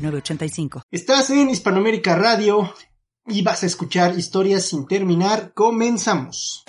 [0.00, 0.82] 906985.
[0.90, 2.72] Estás en Hispanoamérica Radio
[3.26, 5.52] y vas a escuchar historias sin terminar.
[5.54, 6.64] Comenzamos.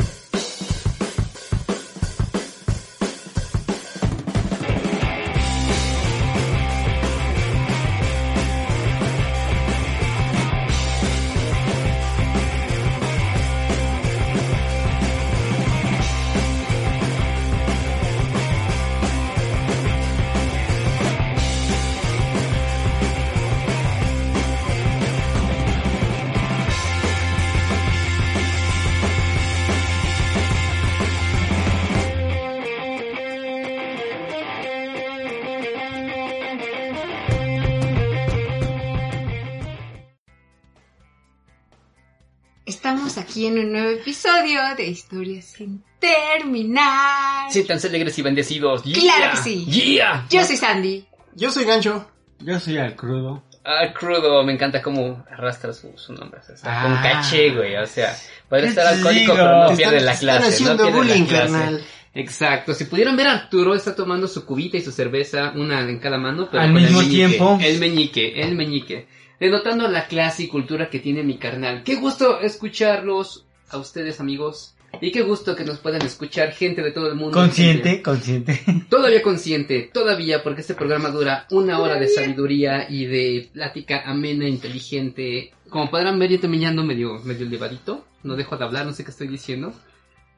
[43.31, 47.49] Aquí en un nuevo episodio de Historias sin terminar.
[47.49, 48.83] Sí, tan alegres y bendecidos.
[48.83, 48.95] ¡Yeah!
[48.99, 49.65] Claro que sí.
[49.65, 50.25] ¡Yeah!
[50.29, 51.05] Yo soy Sandy.
[51.35, 52.09] Yo soy Gancho.
[52.39, 53.43] Yo soy al crudo.
[53.63, 56.41] Ah, crudo, me encanta cómo arrastra su, su nombre.
[56.41, 57.01] O sea, está con Ah.
[57.01, 57.75] caché, güey.
[57.77, 58.17] O sea,
[58.49, 59.33] puede ¿Qué estar alcohólico, digo?
[59.35, 60.47] pero no pierde la clase.
[60.49, 61.51] haciendo no bullying, la clase.
[61.53, 61.83] carnal.
[62.13, 62.73] Exacto.
[62.73, 66.17] Si pudieran ver a Arturo, está tomando su cubita y su cerveza, una en cada
[66.17, 67.59] mano, pero Al con mismo el meñique, tiempo.
[67.61, 69.07] El meñique, el meñique.
[69.41, 71.81] Denotando la clase y cultura que tiene mi carnal.
[71.83, 74.75] Qué gusto escucharlos a ustedes, amigos.
[75.01, 77.39] Y qué gusto que nos puedan escuchar gente de todo el mundo.
[77.39, 78.61] Consciente, consciente.
[78.89, 84.47] Todavía consciente, todavía, porque este programa dura una hora de sabiduría y de plática amena,
[84.47, 85.51] inteligente.
[85.71, 88.05] Como podrán ver, yo también ya ando medio, medio elevadito.
[88.21, 89.73] No dejo de hablar, no sé qué estoy diciendo.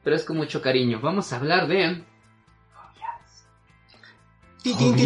[0.02, 1.00] Pero es con mucho cariño.
[1.02, 2.02] Vamos a hablar de...
[4.62, 4.96] Tin,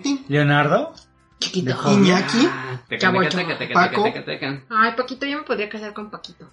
[0.00, 0.24] tin.
[0.28, 0.94] Leonardo.
[1.38, 1.74] Chiquito.
[1.92, 2.46] Iñaki.
[2.48, 3.46] Ah, teca, Chavo, teca, chavo.
[3.46, 4.04] teca, teca, Paco.
[4.70, 6.48] Ay, Paquito, yo me podría casar con Paquito.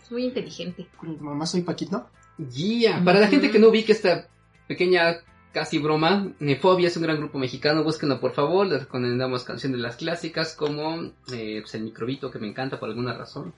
[0.00, 0.88] Es muy inteligente.
[1.20, 2.08] Mamá, soy Paquito.
[2.50, 3.02] Yeah.
[3.04, 4.28] Para la gente que no ubique esta
[4.66, 5.18] pequeña
[5.52, 9.82] casi broma, Nefobia es un gran grupo mexicano, búsquenlo por favor, les recomendamos canciones de
[9.82, 13.52] las clásicas como eh, pues, el microbito que me encanta por alguna razón.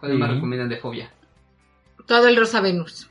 [0.00, 1.12] ¿Cuál más recomiendan de Fobia?
[2.06, 3.08] Todo el Rosa Venus.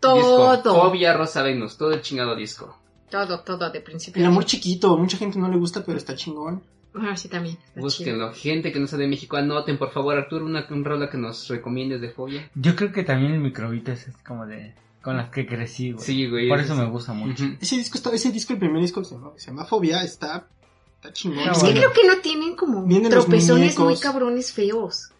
[0.00, 0.58] Disco.
[0.62, 0.62] Todo.
[0.62, 2.78] Fobia Rosa Venus, todo el chingado disco.
[3.10, 4.20] Todo, todo, de principio.
[4.20, 4.48] El a amor fin.
[4.50, 4.96] chiquito.
[4.98, 6.62] Mucha gente no le gusta, pero está chingón.
[6.94, 7.56] Ah, sí, también.
[7.56, 7.82] chido.
[7.82, 8.32] Búsquenlo.
[8.34, 11.46] Gente que no sea de México, anoten por favor, Arturo, una un rola que nos
[11.48, 12.50] recomiendes de Fobia.
[12.54, 14.74] Yo creo que también el microbito es como de...
[15.02, 16.04] Con las que crecí, güey.
[16.04, 16.48] Sí, güey.
[16.48, 17.44] Por eso me gusta mucho.
[17.60, 20.48] Ese disco, está, ese disco, el primer disco se llama, se llama Fobia, está,
[20.96, 21.38] está chingón.
[21.50, 21.80] Es que bueno.
[21.80, 25.12] creo que no tienen como Vienen tropezones muy cabrones feos.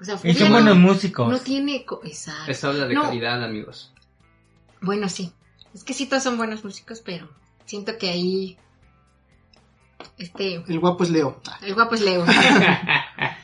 [0.00, 1.28] O sea, Y son no- buenos músicos.
[1.28, 1.84] No tiene...
[1.84, 2.50] co- Exacto.
[2.50, 3.02] Eso habla de No.
[3.02, 3.92] calidad, amigos.
[4.80, 5.32] Bueno, sí.
[5.74, 7.28] Es que sí, todos son buenos músicos, pero
[7.66, 8.58] siento que ahí.
[10.18, 10.56] Este.
[10.68, 11.40] El guapo es Leo.
[11.62, 12.24] El guapo es Leo.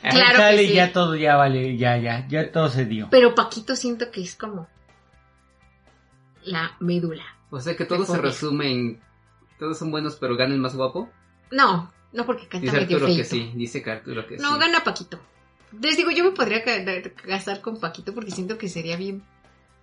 [0.01, 0.73] Claro sale que sí.
[0.73, 3.07] ya todo ya vale, ya, ya, ya todo se dio.
[3.11, 4.67] Pero Paquito siento que es como.
[6.43, 7.23] La médula.
[7.51, 9.01] O sea que todo se resume en...
[9.59, 11.07] Todos son buenos, pero ganan más guapo.
[11.51, 14.59] No, no porque canta Dice medio Arturo que sí, dice que Arturo que No, sí.
[14.59, 15.19] gana Paquito.
[15.79, 16.63] Les digo, yo me podría
[17.27, 19.23] casar con Paquito porque siento que sería bien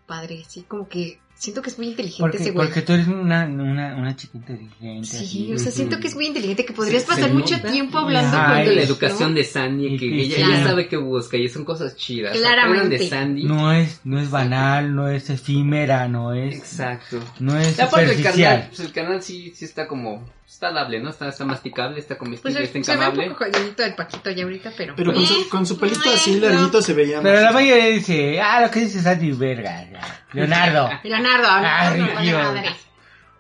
[0.07, 2.67] padre, así como que siento que es muy inteligente Porque, ese güey.
[2.67, 5.07] porque tú eres una, una, una chica inteligente.
[5.07, 5.53] Sí, así.
[5.55, 7.71] o sea, siento que es muy inteligente, que podrías Se- se pasar mucho nota.
[7.71, 8.69] tiempo hablando con de él.
[8.71, 8.81] la ¿no?
[8.89, 10.69] educación de Sandy, que y ella, claro.
[10.69, 12.37] sabe qué busca y son cosas chidas.
[12.37, 12.99] Claramente.
[12.99, 13.45] De Sandy.
[13.45, 17.19] No es, no es banal, no es efímera, no es, Exacto.
[17.41, 18.67] no es Y aparte el canal, superficial.
[18.69, 21.11] pues el canal sí, sí está como, está dable, ¿no?
[21.11, 23.31] Está, está masticable, está Pues comestible, está se, se ve un encamable.
[23.31, 23.45] poco
[23.85, 24.95] el Paquito ya ahorita, pero...
[24.97, 26.49] Pero con Eh, su, con su pelito así no.
[26.49, 29.87] larguito se veía Pero la mayoría dice, ah, lo que dice Sandy, verga.
[30.33, 30.91] Leonardo.
[31.05, 32.43] Leonardo, Ah, no, no, Dios.
[32.43, 32.71] madre.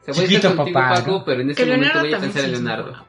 [0.04, 1.24] Se voy a Chiquito estar contigo, papá, Paco, ¿no?
[1.24, 3.07] pero en Que este momento Leonardo voy a pensar en Leonardo.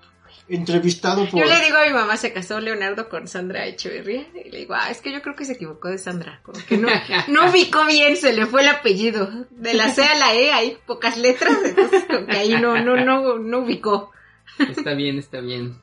[0.49, 1.40] Entrevistado por...
[1.40, 4.25] Yo le digo a mi mamá, se casó Leonardo con Sandra Echeverría.
[4.46, 6.41] Y le digo, ah, es que yo creo que se equivocó de Sandra.
[6.43, 6.87] Como que no,
[7.28, 9.29] no ubicó bien, se le fue el apellido.
[9.51, 12.96] De la C a la E hay pocas letras, entonces como que ahí no, no,
[12.96, 14.11] no, no ubicó.
[14.57, 15.78] Está bien, está bien.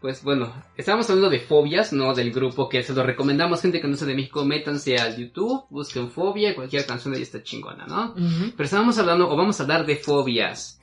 [0.00, 3.86] Pues bueno, estamos hablando de fobias, no del grupo que se lo recomendamos, gente que
[3.86, 7.86] no sea de México, métanse al YouTube, busquen fobia, cualquier canción de ahí está chingona,
[7.86, 8.14] ¿no?
[8.16, 10.80] Pero estamos hablando, o vamos a hablar de fobias.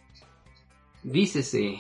[1.04, 1.80] Dícese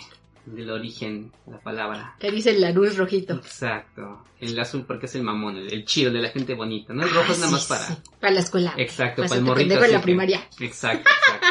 [0.56, 2.16] del origen de la palabra.
[2.20, 3.36] Que dice el Larus rojito.
[3.36, 4.24] Exacto.
[4.40, 7.04] El azul porque es el mamón, el, el chido, el de la gente bonita, ¿no?
[7.04, 7.86] El rojo Ah, es nada sí, más para...
[7.86, 8.74] sí, Para la escuela.
[8.78, 9.80] Exacto, Para para el morrito.
[9.80, 10.48] así la que- primaria.
[10.60, 11.48] Exacto, exacto.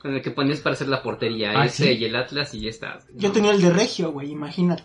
[0.00, 1.52] Con el que ponías para hacer la portería.
[1.54, 1.90] Ah, ese ¿sí?
[1.98, 2.98] y el Atlas y ya está.
[3.14, 4.84] Yo tenía el de Regio, güey, imagínate.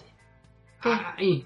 [0.82, 1.46] Ay,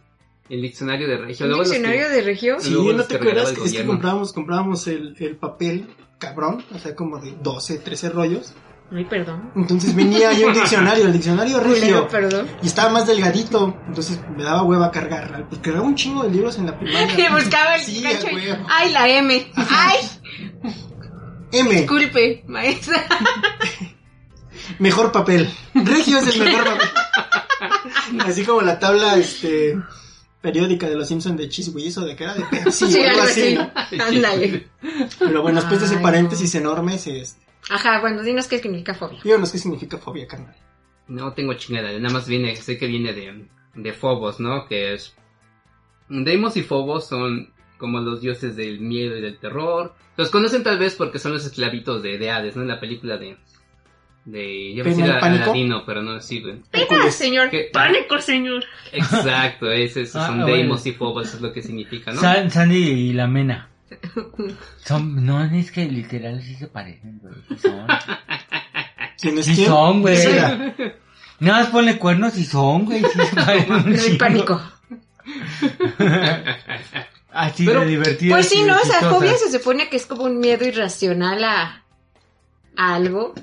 [0.50, 1.46] el diccionario de Regio.
[1.46, 2.60] ¿Un Luego los que- diccionario de regio?
[2.60, 3.50] Sí, ¿no te acuerdas?
[3.52, 7.80] el que Es que comprábamos, comprábamos el, el papel cabrón, o sea, como de 12,
[7.80, 8.54] 13 rollos.
[8.92, 9.52] Ay, perdón.
[9.56, 12.08] Entonces venía ahí un diccionario, el diccionario regio.
[12.08, 12.48] Perdón.
[12.64, 15.46] Y estaba más delgadito, entonces me daba hueva cargar.
[15.48, 17.08] Pues cargaba un chingo de libros en la primaria.
[17.30, 18.66] Y buscaba el Sí, a huevo.
[18.70, 19.52] Ay, la M.
[19.56, 19.98] Ay,
[21.52, 23.06] M, disculpe, maestra.
[24.80, 25.52] mejor papel.
[25.74, 26.90] Regio es el mejor papel.
[28.26, 29.78] Así como la tabla este
[30.42, 33.10] periódica de los Simpsons de Cheese Whiz o de que era de Pepsi Sí, o
[33.10, 33.58] algo así.
[34.00, 34.70] Ándale.
[35.20, 39.20] Pero bueno, después de ese paréntesis enorme, se, este, Ajá, bueno, dinos qué significa fobia.
[39.24, 40.56] díganos qué significa fobia, carnal.
[41.08, 44.68] No tengo chingada, nada más viene, sé que viene de, de Phobos, ¿no?
[44.68, 45.16] Que es...
[46.08, 49.96] Deimos y Phobos son como los dioses del miedo y del terror.
[50.18, 52.62] Los conocen tal vez porque son los esclavitos de, de Hades, ¿no?
[52.64, 53.38] En la película de...
[54.26, 54.74] De...
[54.76, 55.44] Yo ¿Ven decía el pánico?
[55.46, 56.64] Aladino, pero no sirven.
[56.72, 57.16] Hércules.
[57.16, 57.50] señor.
[57.50, 57.70] ¿Qué?
[57.74, 58.64] Pánico, señor.
[58.92, 60.56] Exacto, ese, esos Ah, son bueno.
[60.58, 62.20] Deimos y Phobos, es lo que significa, ¿no?
[62.22, 63.70] San- Sandy y la Mena.
[64.84, 67.34] Son, no, es que literal sí se parecen, güey.
[67.50, 67.88] Sí son.
[70.02, 70.18] Güey.
[71.42, 73.02] Nada más ponle cuernos y son, güey.
[73.02, 73.74] Sí se parecen
[74.12, 74.62] un pánico.
[77.32, 78.36] Así Pero, de divertido.
[78.36, 78.76] Pues sí, ¿no?
[78.76, 81.84] O sea, fobia se supone que es como un miedo irracional a,
[82.76, 83.34] a algo,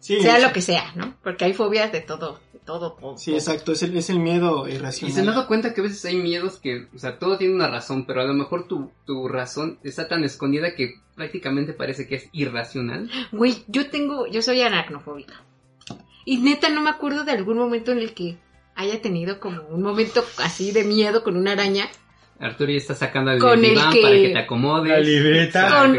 [0.00, 1.14] Sí, sea es- lo que sea, ¿no?
[1.22, 3.16] Porque hay fobias de todo, todo, todo.
[3.18, 5.14] Sí, exacto, es el, es el miedo Y irracional.
[5.14, 7.68] se han dado cuenta que a veces hay miedos que, o sea, todo tiene una
[7.68, 12.16] razón, pero a lo mejor tu, tu razón está tan escondida que prácticamente parece que
[12.16, 13.10] es irracional.
[13.32, 15.42] Güey, yo tengo, yo soy aracnofóbica.
[16.24, 18.38] Y neta no me acuerdo de algún momento en el que
[18.74, 21.86] haya tenido como un momento así de miedo con una araña
[22.40, 24.90] Arturo ya está sacando el Con el diván que- para que te acomodes.
[24.90, 25.92] La libreta.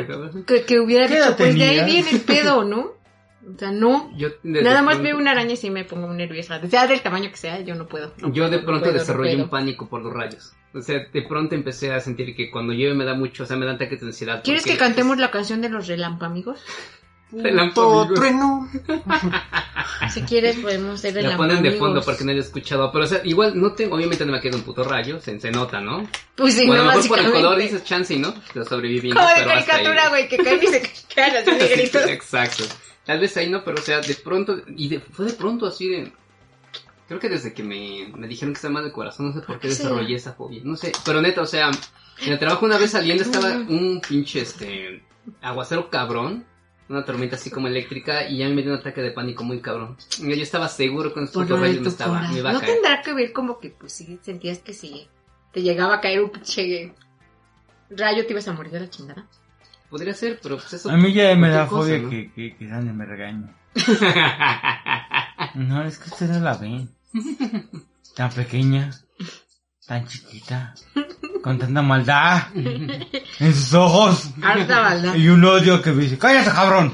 [0.46, 2.92] Que, que hubiera ¿Qué dicho, pues de ahí viene el pedo, ¿no?
[3.54, 4.12] O sea, no.
[4.18, 6.60] Yo de- Nada de más pronto- veo una araña y sí me pongo muy nerviosa.
[6.68, 8.12] Sea del tamaño que sea, yo no puedo.
[8.18, 9.44] no Yo de puedo, no pronto puedo, no desarrollé puedo.
[9.44, 10.54] un pánico por los rayos.
[10.74, 13.56] O sea, de pronto empecé a sentir que cuando llueve me da mucho, o sea,
[13.56, 14.42] me dan ataques de ansiedad.
[14.44, 16.60] ¿Quieres que cantemos la canción de los relámpagos?
[17.32, 18.70] Puto trueno.
[20.10, 22.92] Si quieres podemos ser La ponen de fondo porque no he escuchado.
[22.92, 25.52] Pero, o sea, igual no tengo, obviamente no me queda un puto rayo, se, se
[25.52, 26.08] nota, ¿no?
[26.36, 28.66] Pues sí, Bueno, no, a lo mejor por el color dices chance y no, lo
[28.66, 29.10] sobreviví.
[29.10, 29.16] ¿no?
[29.16, 30.82] Como de caricatura, güey, que caen y se
[31.14, 32.02] quedan así negritos.
[32.08, 32.64] Exacto.
[33.06, 35.88] Tal vez ahí no, pero o sea, de pronto, y de- fue de pronto así
[35.90, 36.12] de...
[37.08, 39.60] Creo que desde que me, me dijeron que estaba mal del corazón, no sé por
[39.60, 40.62] qué desarrollé esa fobia.
[40.64, 41.70] No sé, pero neta, o sea,
[42.26, 45.04] en el trabajo una vez saliendo estaba un pinche, este,
[45.40, 46.46] aguacero cabrón,
[46.90, 49.98] una tormenta así como eléctrica, y ya me dio un ataque de pánico muy cabrón.
[50.20, 52.54] Y Yo estaba seguro que con de rayos me estaba, me iba a.
[52.54, 52.74] ¿No caer.
[52.74, 55.08] tendrá que ver como que, pues sí, sentías que sí,
[55.52, 56.92] te llegaba a caer un pinche
[57.92, 59.28] rayo, te ibas a morir de la chingada?
[59.90, 60.90] Podría ser, pero pues eso...
[60.90, 62.10] A mí ya me da fobia ¿no?
[62.10, 63.48] que, que, que Sandy me regañe.
[65.56, 66.90] No, es que ustedes no la ven.
[68.16, 68.92] Tan pequeña,
[69.88, 70.74] tan chiquita,
[71.42, 74.30] con tanta maldad en sus ojos.
[74.42, 75.16] Harta maldad.
[75.16, 76.94] Y un odio que me dice, cállate cabrón.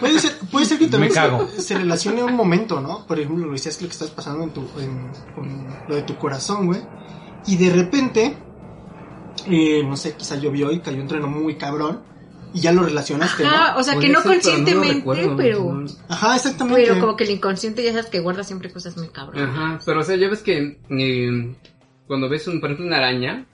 [0.00, 1.12] Puede ser, puede ser que también.
[1.12, 3.06] Se, se relacione a un momento, ¿no?
[3.06, 6.02] Por ejemplo, lo decías que lo que estás pasando en tu, en, con lo de
[6.02, 6.80] tu corazón, güey.
[7.46, 8.36] Y de repente,
[9.48, 12.02] eh, no sé, quizá llovió y cayó un trueno muy cabrón.
[12.54, 13.80] Y ya lo relacionaste, Ajá, ¿no?
[13.80, 15.84] o sea, que no ser, pero no lo conscientemente, recuerdo, pero.
[16.08, 16.82] Ajá, exactamente.
[16.86, 19.50] pero como que el inconsciente ya sabes que guarda siempre cosas muy cabronas.
[19.50, 21.56] Ajá, pero o sea, ya ves que eh,
[22.06, 23.46] cuando ves un, por ejemplo, una araña,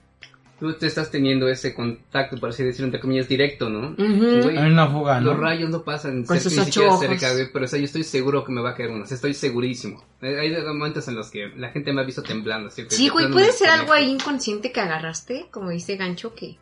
[0.59, 3.89] tú te estás teniendo ese contacto, por así decirlo, entre comillas, directo, ¿no?
[3.89, 4.43] Ujú.
[4.43, 5.31] Güey, Hay una fuga, ¿no?
[5.31, 8.03] Los rayos no pasan Con cerca, ni siquiera cerca, güey, pero o sea, yo estoy
[8.03, 10.03] seguro que me va a caer una, o sea, estoy segurísimo.
[10.21, 13.29] Hay momentos en los que la gente me ha visto temblando, así que Sí, güey,
[13.31, 16.57] puede ser algo ahí inconsciente que agarraste, como dice Gancho, que,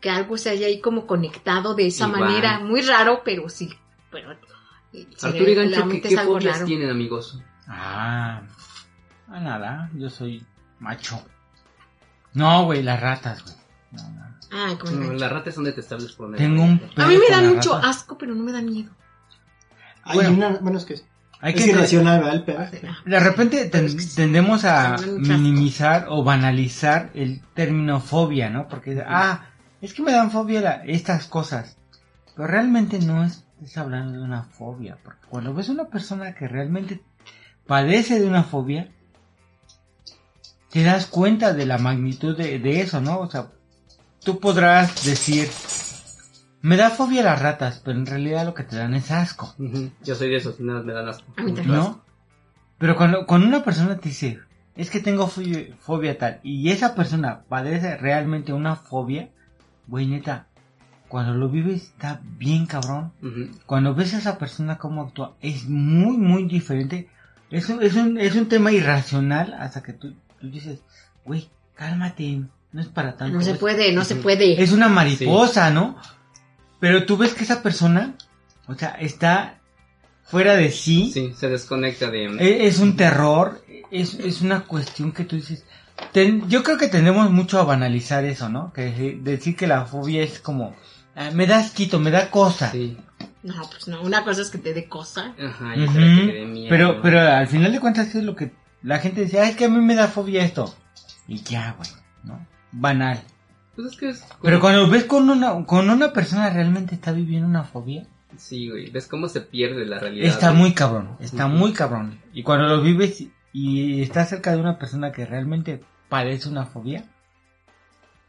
[0.00, 2.20] que algo se haya ahí como conectado de esa Igual.
[2.20, 2.60] manera.
[2.60, 3.70] Muy raro, pero sí.
[4.10, 4.32] Pero,
[4.92, 7.40] eh, Arturo y Gancho, ¿qué, qué fobias tienen, amigos?
[7.66, 8.42] Ah,
[9.28, 10.42] ah, nada, yo soy
[10.78, 11.22] macho.
[12.34, 13.54] No, güey, las ratas, güey.
[13.92, 14.26] No, no.
[14.50, 17.74] Ay, como No, las ratas son detestables por Tengo un A mí me dan mucho
[17.74, 18.90] asco, pero no me da miedo.
[20.04, 20.32] Hay Bueno.
[20.34, 20.94] una, bueno, es que
[21.40, 22.34] Hay es que irracional, ¿verdad?
[22.34, 22.90] El pedo.
[23.04, 28.48] De repente ten- Es que sí, tendemos a dan minimizar o banalizar el término fobia,
[28.50, 28.68] ¿no?
[28.68, 29.46] Porque, ah,
[29.80, 31.76] es que me dan fobia la- estas cosas.
[32.34, 34.96] Pero realmente no es, es hablando de una fobia.
[35.04, 37.02] Porque cuando ves a una persona que realmente
[37.66, 38.90] padece de una fobia,
[40.70, 43.20] te das cuenta de la magnitud de, de eso, ¿no?
[43.20, 43.48] O sea,
[44.22, 45.48] tú podrás decir,
[46.60, 49.54] me da fobia las ratas, pero en realidad lo que te dan es asco.
[50.04, 51.24] Yo soy de esos, nada, me dan asco.
[51.64, 52.02] ¿No?
[52.78, 54.40] Pero cuando, cuando una persona te dice,
[54.76, 59.30] es que tengo fobia, fobia tal, y esa persona padece realmente una fobia,
[59.86, 60.46] güey, neta,
[61.08, 63.12] cuando lo vives está bien cabrón.
[63.66, 67.08] Cuando ves a esa persona cómo actúa, es muy, muy diferente.
[67.50, 70.80] Es un, es un, es un tema irracional hasta que tú, tú dices,
[71.24, 72.42] güey, cálmate,
[72.72, 73.36] no es para tanto.
[73.38, 74.62] No se es- puede, no se puede.
[74.62, 75.96] Es una mariposa, ¿no?
[76.80, 78.14] Pero tú ves que esa persona,
[78.66, 79.58] o sea, está
[80.24, 81.10] fuera de sí.
[81.12, 82.26] Sí, se desconecta de...
[82.38, 85.64] E- Es, un terror, es, es una cuestión que tú dices.
[86.12, 88.72] ten- yo creo que tendemos mucho a banalizar eso, ¿no?
[88.72, 90.76] Que de- decir que la fobia es como,
[91.16, 92.70] ah, me da asquito, me da cosa.
[92.70, 92.96] Sí.
[93.42, 95.34] No, pues no, una cosa es que te dé cosa.
[95.42, 96.68] Ajá, y que te dé miedo.
[96.68, 99.68] Pero, pero al final de cuentas es lo que la gente dice, es que a
[99.68, 100.74] mí me da fobia esto.
[101.26, 101.90] Y ya, güey,
[102.24, 102.46] ¿no?
[102.72, 103.22] Banal.
[103.76, 104.24] Pues es que es...
[104.42, 108.06] Pero cuando ves con una, con una persona realmente está viviendo una fobia,
[108.36, 108.90] Sí, güey.
[108.90, 110.26] ¿Ves cómo se pierde la realidad?
[110.28, 110.60] está güey?
[110.62, 112.20] muy cabrón, está muy cabrón.
[112.34, 116.66] Y cuando lo vives y- y estás cerca de una persona que realmente padece una
[116.66, 117.04] fobia,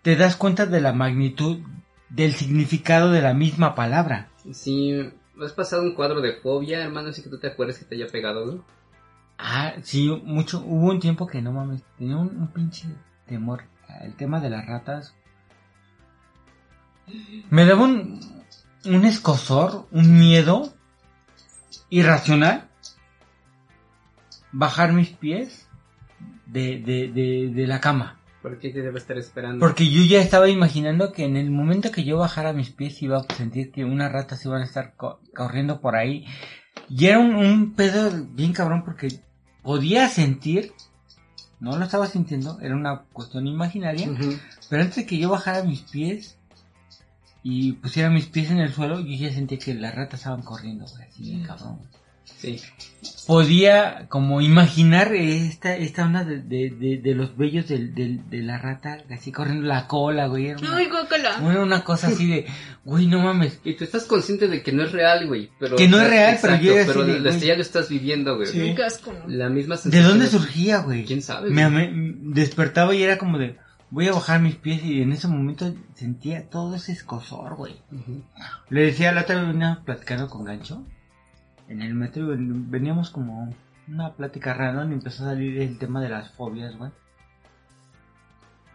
[0.01, 1.59] te das cuenta de la magnitud
[2.09, 4.29] del significado de la misma palabra.
[4.53, 5.11] Sí,
[5.43, 7.09] ¿has pasado un cuadro de fobia, hermano?
[7.09, 8.61] Así que tú te acuerdas que te haya pegado, güey.
[9.41, 12.87] Ah, sí, mucho, hubo un tiempo que no mames, tenía un, un pinche
[13.25, 13.63] temor.
[14.01, 15.15] El tema de las ratas.
[17.49, 18.19] Me daba un,
[18.85, 20.73] un escosor, un miedo
[21.89, 22.67] irracional.
[24.51, 25.67] Bajar mis pies
[26.45, 28.19] de, de, de, de la cama.
[28.41, 29.59] ¿Por qué te debe estar esperando?
[29.59, 33.17] Porque yo ya estaba imaginando que en el momento que yo bajara mis pies iba
[33.19, 36.25] a sentir que unas ratas iban a estar co- corriendo por ahí.
[36.89, 39.09] Y era un, un pedo bien cabrón porque
[39.63, 40.73] podía sentir,
[41.59, 44.09] no lo estaba sintiendo, era una cuestión imaginaria,
[44.69, 46.37] pero antes de que yo bajara mis pies
[47.43, 50.85] y pusiera mis pies en el suelo, yo ya sentía que las ratas estaban corriendo,
[50.85, 51.79] güey, así bien cabrón.
[52.37, 52.59] Sí.
[53.27, 58.41] Podía como imaginar esta, esta onda de, de, de, de los vellos del, del- de
[58.41, 60.47] la rata, así corriendo la cola, güey.
[60.47, 62.45] Era una, Ay, cosa así de,
[62.83, 63.59] güey, no mames.
[63.63, 65.49] Y tú estás consciente de que no es real, güey.
[65.59, 67.39] Pero, Que no es real, pero yo era pero así de, lo- güey.
[67.45, 68.47] ya lo estás viviendo, güey.
[68.47, 68.75] Sí.
[69.27, 70.09] La misma ¿De sensación.
[70.09, 71.05] dónde surgía, güey?
[71.05, 71.49] ¿Quién sabe?
[71.51, 71.91] Me, güey?
[71.91, 73.57] me- despertaba y era como de,
[73.91, 77.75] voy a bajar mis pies y en ese momento sentía todo ese escosor, güey.
[78.69, 80.83] Le decía la otra vez venía platicando con Gancho
[81.69, 83.53] en el metro veníamos como
[83.87, 86.91] una plática random y empezó a salir el tema de las fobias, güey.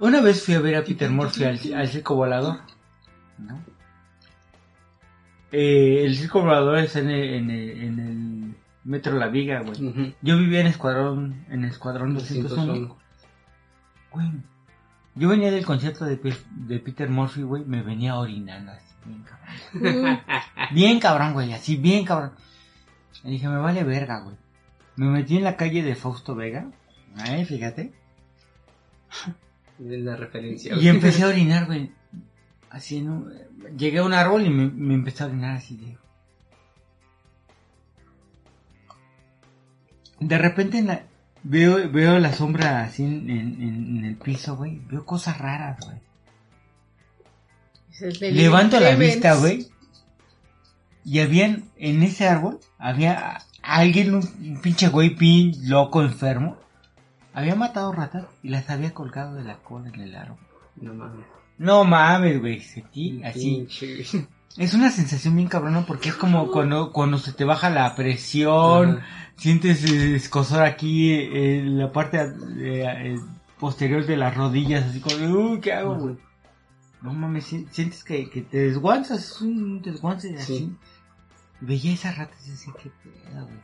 [0.01, 2.61] Una vez fui a ver a Peter Murphy al, al circo volador,
[3.39, 3.61] ¿no?
[5.53, 10.15] Eh, el circo volador está en el, en el, en el metro La Viga, güey.
[10.21, 12.49] Yo vivía en Escuadrón, en Escuadrón 201.
[12.49, 12.97] 201.
[14.11, 14.31] Güey,
[15.17, 16.19] yo venía del concierto de,
[16.51, 20.21] de Peter Murphy, güey, me venía orinando así, bien cabrón.
[20.73, 22.33] Bien cabrón, güey, así, bien cabrón.
[23.25, 24.37] Y dije, me vale verga, güey.
[24.97, 26.67] Me metí en la calle de Fausto Vega,
[27.17, 27.93] ahí, fíjate,
[29.81, 30.77] Es la referencia.
[30.77, 31.91] y empecé a orinar, güey.
[32.71, 33.33] Así, en un-
[33.77, 35.97] llegué a un árbol y me, me empecé a orinar así de...
[40.21, 41.05] De repente en la-
[41.43, 43.63] veo, veo la sombra así en, en-
[43.99, 44.81] en el piso, güey.
[44.89, 45.99] Veo cosas raras, güey.
[47.91, 49.69] Es el del Levanto la vista, güey.
[51.05, 56.57] Y habían, en ese árbol, había alguien, un, un pinche güey pin, loco, enfermo.
[57.35, 60.39] Había matado ratas y las había colgado de la cola en el árbol.
[60.77, 61.27] No mames.
[61.59, 63.21] No mames, güey, así.
[63.33, 64.05] Pinche.
[64.57, 68.99] Es una sensación bien cabrona porque es como cuando, cuando se te baja la presión,
[68.99, 69.07] Ajá.
[69.37, 73.19] sientes escosor aquí eh, en la parte eh, eh,
[73.59, 75.17] posterior de las rodillas, así como,
[75.55, 76.17] uh, ¿qué hago, güey?
[77.03, 80.57] No mames, si- sientes que, que te desguanzas, es un desguance así.
[80.59, 80.73] Sí.
[81.67, 83.59] Veía esas ratas y decía, qué pedo, güey.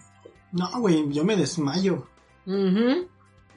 [0.52, 2.08] No, güey, yo me desmayo.
[2.46, 3.08] Ujú.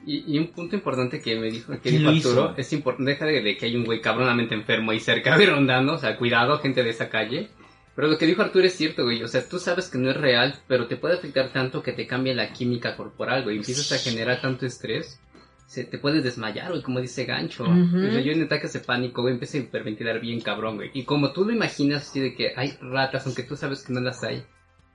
[0.06, 2.28] Y, y un punto importante que me dijo, que ¿Quién dijo?
[2.28, 5.46] Arturo, es importante, deja de, de que hay un güey cabronamente enfermo ahí cerca de
[5.46, 7.48] rondando, o sea, cuidado, gente de esa calle.
[7.96, 10.16] Pero lo que dijo Arturo es cierto, güey, o sea, tú sabes que no es
[10.16, 13.98] real, pero te puede afectar tanto que te cambia la química corporal, güey, empiezas a
[13.98, 15.20] generar tanto estrés,
[15.66, 17.64] se te puedes desmayar, güey, como dice Gancho.
[17.64, 17.98] Ujú.
[17.98, 20.90] O sea, yo en ataques de pánico, güey, empiezo a hiperventilar bien cabrón, güey.
[20.94, 24.00] Y como tú lo imaginas así de que hay ratas, aunque tú sabes que no
[24.00, 24.44] las hay,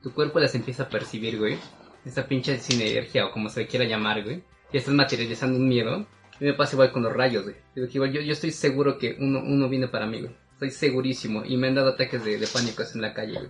[0.01, 1.57] tu cuerpo las empieza a percibir, güey.
[2.05, 4.43] Esa pinche sinergia o como se le quiera llamar, güey.
[4.71, 6.07] Y estás materializando un miedo.
[6.39, 7.55] Y me pasa igual con los rayos, güey.
[7.75, 10.31] Igual yo, yo estoy seguro que uno, uno viene para mí, güey.
[10.53, 11.43] Estoy segurísimo.
[11.45, 13.49] Y me han dado ataques de, de pánico así en la calle, güey.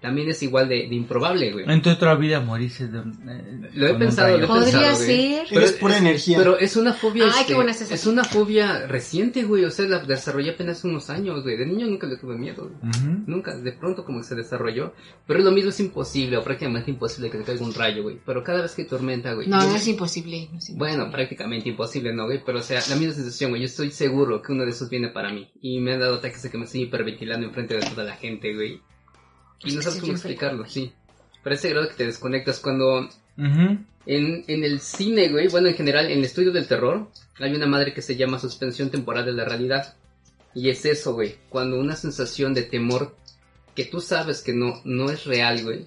[0.00, 1.64] También es igual de, de improbable, güey.
[1.70, 4.46] En tu otra vida moriste de eh, Lo he pensado, lo he.
[4.46, 5.34] Podría pensado, güey.
[5.46, 5.78] ser.
[5.78, 6.38] Pura es- energía.
[6.38, 7.24] Pero es una fobia.
[7.24, 7.94] Ay, este, qué buena es esa.
[7.94, 9.64] es una fobia reciente, güey.
[9.64, 11.56] O sea, la desarrollé apenas unos años, güey.
[11.58, 12.70] De niño nunca le tuve miedo.
[12.80, 12.92] güey.
[13.26, 14.94] Nunca, de pronto como que se desarrolló.
[15.26, 18.18] Pero es lo mismo, es imposible, o prácticamente imposible que te caiga un rayo, güey.
[18.24, 19.48] Pero cada vez que tormenta, güey.
[19.48, 20.48] No, no es imposible.
[20.52, 20.78] no es imposible.
[20.78, 22.40] Bueno, prácticamente imposible, ¿no, güey?
[22.44, 23.60] Pero, o sea, la misma sensación, güey.
[23.62, 25.50] Yo estoy seguro que uno de esos viene para mí.
[25.60, 28.54] Y me han dado ataques de que me estoy hiperventilando enfrente de toda la gente,
[28.54, 28.80] güey.
[29.64, 30.92] Y no sabes sí, cómo explicarlo, sí.
[31.42, 36.06] Pero ese grado que te desconectas cuando en, en el cine, güey, bueno, en general,
[36.06, 39.44] en el estudio del terror, hay una madre que se llama suspensión temporal de la
[39.44, 39.94] realidad.
[40.54, 43.14] Y es eso, güey, cuando una sensación de temor
[43.74, 45.86] que tú sabes que no, no es real, güey,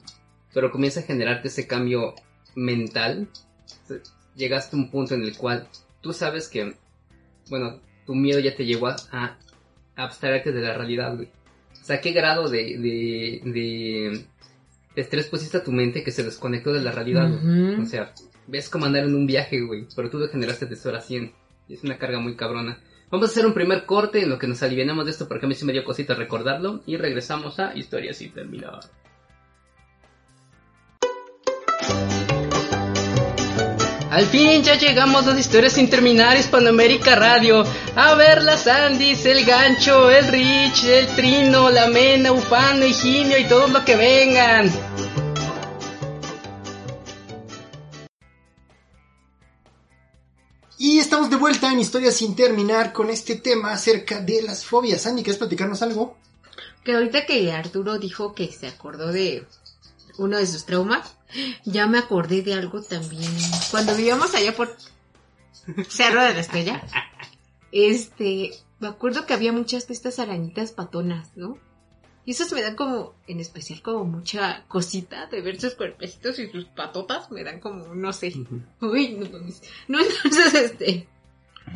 [0.53, 2.15] pero comienza a generarte ese cambio
[2.55, 3.27] mental,
[4.35, 5.67] llegaste a un punto en el cual
[6.01, 6.75] tú sabes que,
[7.49, 9.37] bueno, tu miedo ya te llevó a, a
[9.95, 11.29] abstraerte de la realidad, güey.
[11.83, 14.25] O sea, ¿qué grado de, de, de,
[14.95, 17.29] de estrés pusiste a tu mente que se desconectó de la realidad.
[17.77, 18.13] O sea,
[18.47, 21.33] ves como andar en un viaje, güey, pero tú lo generaste de 0 a 100.
[21.67, 22.79] Y es una carga muy cabrona.
[23.11, 25.49] Vamos a hacer un primer corte en lo que nos alivianamos de esto porque a
[25.49, 26.81] mí sí me dio cosita recordarlo.
[26.85, 28.79] Y regresamos a Historia sin terminar.
[34.13, 37.63] Al fin ya llegamos a las historias sin terminar Hispanoamérica Radio.
[37.95, 43.45] A ver las Andis, el gancho, el Rich, el Trino, la Mena, Ufano, Higinio y
[43.45, 44.71] todo lo que vengan.
[50.77, 55.07] Y estamos de vuelta en Historias sin terminar con este tema acerca de las fobias.
[55.07, 56.17] Andy, ¿quieres platicarnos algo?
[56.83, 59.47] Que ahorita que Arturo dijo que se acordó de
[60.19, 61.15] uno de sus traumas,
[61.65, 63.31] ya me acordé de algo también.
[63.71, 64.75] Cuando vivíamos allá por
[65.87, 66.83] Cerro de la Estrella,
[67.71, 71.57] este, me acuerdo que había muchas de estas arañitas patonas, ¿no?
[72.25, 76.49] Y esas me dan como, en especial como mucha cosita de ver sus cuerpecitos y
[76.49, 78.33] sus patotas, me dan como, no sé.
[78.81, 79.61] Uy, no mames.
[79.89, 81.07] No, entonces, este,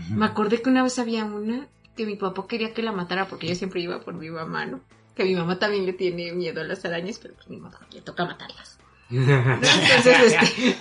[0.10, 3.48] me acordé que una vez había una que mi papá quería que la matara porque
[3.48, 4.82] yo siempre iba por mi mamá, ¿no?
[5.16, 8.02] Que mi mamá también le tiene miedo a las arañas, pero pues mi mamá le
[8.02, 8.77] toca matarlas.
[9.10, 10.78] Entonces, este,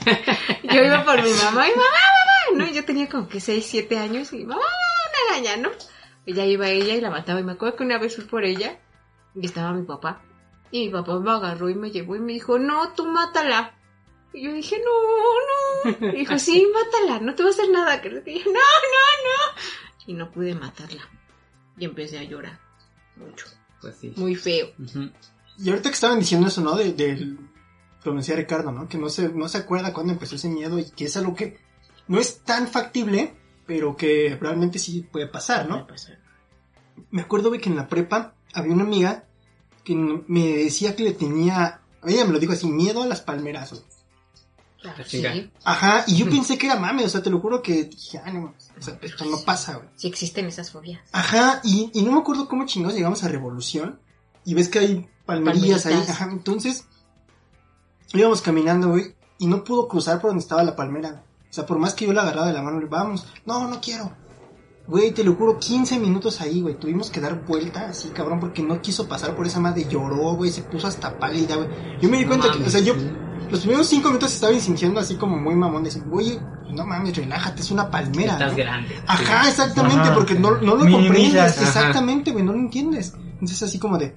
[0.62, 1.84] yo iba por mi mamá y mamá,
[2.50, 2.66] mamá, ¿no?
[2.66, 5.70] Y yo tenía como que 6, 7 años y mamá, una araña, ¿no?
[6.24, 7.40] Y ya iba ella y la mataba.
[7.40, 8.80] Y me acuerdo que una vez fui por ella
[9.34, 10.22] y estaba mi papá.
[10.72, 13.74] Y mi papá me agarró y me llevó y me dijo, no, tú mátala.
[14.32, 16.08] Y yo dije, no, no.
[16.12, 18.00] Y dijo, sí, mátala, no te va a hacer nada.
[18.04, 19.60] Y yo, no, no, no.
[20.06, 21.08] Y no pude matarla.
[21.78, 22.58] Y empecé a llorar.
[23.16, 23.46] Mucho.
[23.80, 24.12] Pues sí.
[24.16, 24.72] Muy feo.
[25.58, 26.76] Y ahorita que estaban diciendo eso, ¿no?
[26.76, 27.38] De, del,
[28.10, 28.88] como decía Ricardo, ¿no?
[28.88, 31.58] Que no se, no se acuerda cuándo empezó ese miedo y que es algo que
[32.08, 33.34] no es tan factible,
[33.66, 35.86] pero que realmente sí puede pasar, ¿no?
[37.10, 39.24] Me acuerdo de que en la prepa había una amiga
[39.84, 43.70] que me decía que le tenía, ella me lo dijo así, miedo a las palmeras.
[43.70, 43.82] güey.
[44.80, 45.32] Claro, chinga.
[45.32, 45.50] sí.
[45.64, 48.32] Ajá, y yo pensé que era mame, o sea, te lo juro que dije, ah,
[48.32, 49.88] no, o sea, esto no pasa, güey.
[49.96, 51.00] Sí existen esas fobias.
[51.12, 54.00] Ajá, y, y no me acuerdo cómo chingados llegamos a Revolución.
[54.44, 55.94] Y ves que hay palmerías ahí.
[56.08, 56.86] Ajá, entonces
[58.12, 61.22] íbamos caminando, güey, y no pudo cruzar por donde estaba la palmera.
[61.50, 63.80] O sea, por más que yo la agarraba de la mano, le vamos, no, no
[63.80, 64.10] quiero.
[64.86, 66.78] Güey, te lo juro, 15 minutos ahí, güey.
[66.78, 69.86] Tuvimos que dar vuelta así, cabrón, porque no quiso pasar por esa madre.
[69.88, 71.68] Lloró, güey, se puso hasta pálida, güey.
[72.00, 73.10] Yo me di No cuenta que, o sea, yo sí.
[73.50, 75.82] los primeros 5 minutos estaba insistiendo así como muy mamón.
[75.82, 76.38] De decir, güey,
[76.70, 78.34] no mames, relájate, es una palmera.
[78.34, 78.58] Estás ¿no?
[78.58, 79.02] grande.
[79.08, 80.14] Ajá, exactamente, Ajá.
[80.14, 81.34] porque no, no lo comprendes.
[81.34, 81.62] Ajá.
[81.62, 83.12] Exactamente, güey, no lo entiendes.
[83.32, 84.14] Entonces así como de,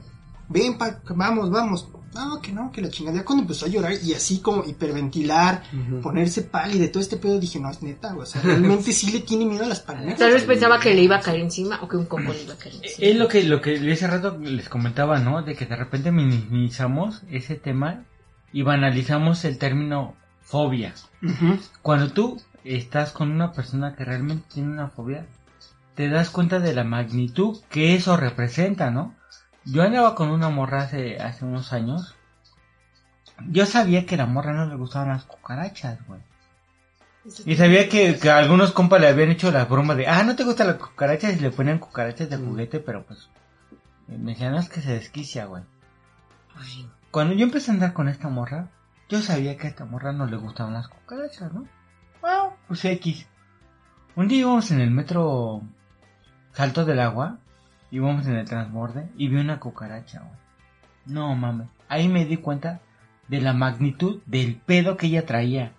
[0.49, 1.87] ven, pa, vamos, vamos.
[2.13, 3.17] No, que no, que la chingada.
[3.17, 6.01] Ya cuando empezó a llorar y así como hiperventilar, Ujú.
[6.01, 8.23] ponerse pálida y todo este pedo, dije, no, es neta, güey.
[8.23, 10.17] O sea, realmente sí le tiene miedo a las palmeras.
[10.17, 12.53] Tal vez pensaba que le iba a caer encima o que un coco le iba
[12.53, 13.07] a caer encima.
[13.07, 15.43] Es lo que, lo que hace rato les comentaba, ¿no?
[15.43, 18.05] De que de repente minimizamos ese tema
[18.51, 20.93] y banalizamos el término fobia.
[21.21, 21.59] Ujú.
[21.81, 25.25] Cuando tú estás con una persona que realmente tiene una fobia,
[25.95, 29.13] te das cuenta de la magnitud que eso representa, ¿no?
[29.71, 32.15] Yo andaba con una morra hace, hace unos años.
[33.47, 36.21] Yo sabía que a la morra no le gustaban las cucarachas, güey.
[37.45, 40.35] Y sabía que, que a algunos compas le habían hecho la broma de, ah, no
[40.35, 43.29] te gustan las cucarachas y le ponían cucarachas de juguete, pero pues
[44.07, 45.63] me decían, no es que se desquicia, güey.
[47.11, 48.69] Cuando yo empecé a andar con esta morra,
[49.07, 51.67] yo sabía que a esta morra no le gustaban las cucarachas, ¿no?
[52.21, 53.27] Bueno, pues X.
[54.15, 55.61] Un día íbamos en el metro
[56.53, 57.37] Salto del Agua,
[57.91, 60.39] íbamos en el transborde y vi una cucaracha, güey.
[61.05, 62.81] No mames, ahí me di cuenta
[63.27, 65.71] de la magnitud del pedo que ella traía.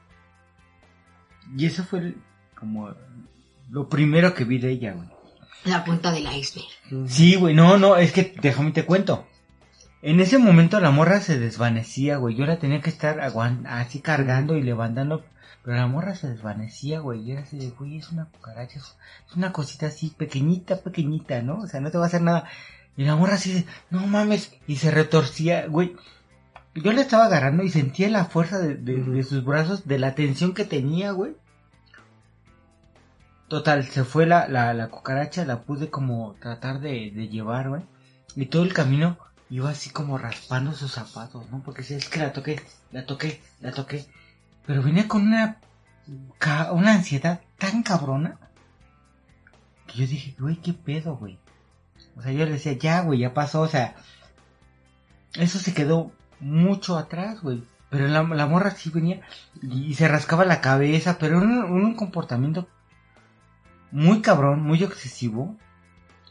[1.57, 2.17] Y eso fue el-
[2.59, 2.91] como
[3.71, 5.09] lo primero que vi de ella, güey.
[5.65, 6.67] La punta del iceberg.
[7.09, 9.27] Sí, güey, no, no, es que déjame te cuento.
[10.03, 12.35] En ese momento la morra se desvanecía, güey.
[12.35, 15.23] Yo la tenía que estar así cargando y levantando.
[15.63, 17.21] Pero la morra se desvanecía, güey.
[17.21, 18.79] Y era así de, güey, es una cucaracha.
[18.79, 21.59] Es una cosita así pequeñita, pequeñita, ¿no?
[21.61, 22.45] O sea, no te va a hacer nada.
[22.97, 24.53] Y la morra así de, no mames.
[24.67, 25.97] Y se retorcía, güey.
[26.75, 30.15] Yo la estaba agarrando y sentía la fuerza de, de- de sus brazos, de la
[30.15, 31.33] tensión que tenía, güey.
[33.49, 37.83] Total, se fue la, la, la cucaracha, la pude como tratar de, de llevar, güey.
[38.37, 39.19] Y todo el camino
[39.51, 41.61] iba así como raspando sus zapatos, ¿no?
[41.65, 42.61] Porque si es que la toqué,
[42.93, 44.07] la toqué, la toqué.
[44.71, 45.57] Pero venía con una,
[46.71, 48.39] una ansiedad tan cabrona
[49.89, 51.41] que yo dije, güey, qué pedo, güey.
[52.15, 53.97] O sea, yo le decía, ya, güey, ya pasó, o sea,
[55.35, 57.65] eso se quedó mucho atrás, güey.
[57.89, 59.23] Pero la, la morra sí venía
[59.61, 62.69] y, se rascaba la cabeza, pero era un, un comportamiento
[63.91, 65.57] muy cabrón, muy excesivo.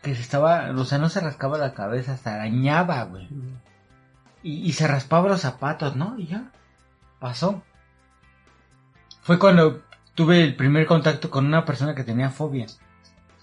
[0.02, 3.28] Que se estaba, o sea, no se rascaba la cabeza, se arañaba, güey.
[4.43, 6.17] Y, y se raspaba los zapatos, ¿no?
[6.17, 6.54] Y ya,
[7.19, 7.63] pasó.
[9.30, 9.84] Fue cuando
[10.15, 12.65] tuve el primer contacto con una persona que tenía fobia.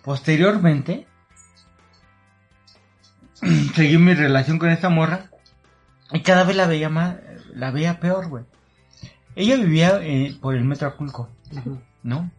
[0.02, 1.06] Posteriormente,
[3.76, 5.30] seguí mi relación con esta morra
[6.10, 7.18] y cada vez la veía más,
[7.54, 8.42] la veía peor, güey.
[9.36, 11.28] Ella vivía eh, por el metro Aculco,
[12.02, 12.32] ¿no?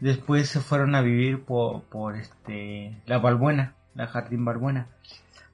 [0.00, 4.86] Después se fueron a vivir por, por este, la Balbuena, la Jardín Balbuena.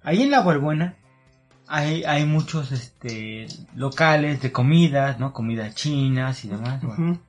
[0.04, 0.94] Ahí en la Balbuena
[1.70, 5.32] hay, hay muchos, este, locales de comidas, ¿no?
[5.32, 6.92] Comidas chinas y demás, güey.
[6.94, 7.20] Ujú.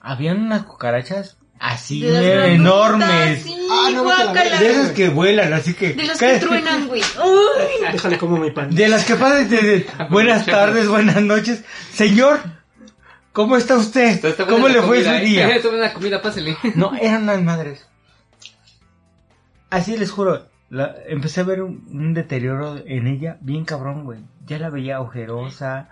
[0.00, 3.42] Habían unas cucarachas así De las eh, enormes.
[3.42, 4.04] Sí, Ah, no.
[4.34, 5.92] De esas que vuelan, así que...
[5.92, 7.02] De las que truenan, güey.
[7.22, 7.92] Uy.
[7.92, 8.74] Déjale como mi pan.
[8.74, 11.62] De las que pasan de, de- buenas tardes, buenas noches.
[11.92, 12.40] Señor,
[13.32, 14.04] ¿cómo está usted?
[14.08, 15.26] Está- está buena ¿Cómo le fue comida, su ¿eh?
[15.28, 15.48] día?
[15.54, 16.56] Está buena la comida, pásale.
[16.74, 17.86] No, eran unas madres.
[19.68, 24.20] Así les juro, la- empecé a ver un, un deterioro en ella bien cabrón, güey.
[24.46, 25.88] Ya la veía ojerosa,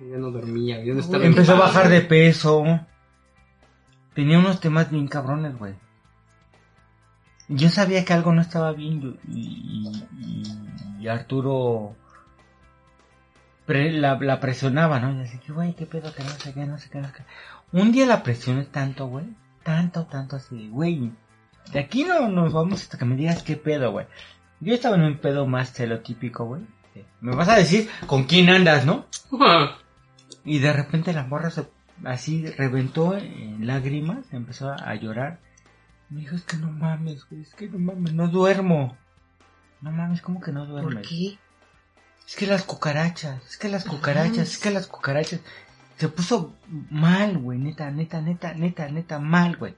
[0.00, 1.24] Ya no dormía, ya no estaba.
[1.24, 2.64] empezó a bajar de peso.
[4.14, 5.74] Tenía unos temas bien cabrones, güey.
[7.48, 11.94] Yo sabía que algo no estaba bien yo- y, y- y Arturo
[13.66, 15.12] pre- la, la presionaba, ¿no?
[15.18, 17.14] Y así que, güey, qué pedo, que no sé qué, no sé qué, no sé
[17.14, 17.22] qué.
[17.78, 19.26] Un día la presioné tanto, güey.
[19.62, 21.12] Tanto, tanto así, güey.
[21.72, 24.06] De aquí no nos vamos hasta que me digas qué pedo, güey.
[24.60, 26.62] Yo estaba en un pedo más celotípico, güey.
[27.20, 29.06] Me vas a decir con quién andas, ¿no?
[30.44, 31.66] Y de repente la morra se,
[32.04, 35.40] así reventó en lágrimas, empezó a llorar.
[36.08, 38.96] Me dijo, es que no mames, güey, es que no mames, no duermo.
[39.80, 40.94] No mames, ¿cómo que no duermes?
[40.94, 41.38] ¿Por qué?
[42.26, 45.40] Es que las cucarachas, es que las cucarachas, es que las cucarachas.
[45.96, 46.54] Se puso
[46.90, 49.74] mal, güey, neta, neta, neta, neta, neta, mal, güey.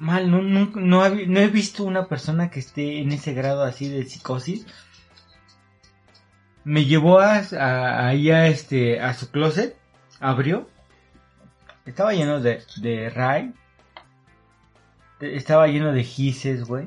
[0.00, 4.04] Mal, no, no, no, he visto una persona que esté en ese grado así de
[4.04, 4.66] psicosis.
[6.64, 9.76] Me llevó a, a, ahí a este, a su closet,
[10.18, 10.68] abrió.
[11.84, 13.52] Estaba lleno de, de Ray.
[15.20, 16.86] Estaba lleno de gises, güey.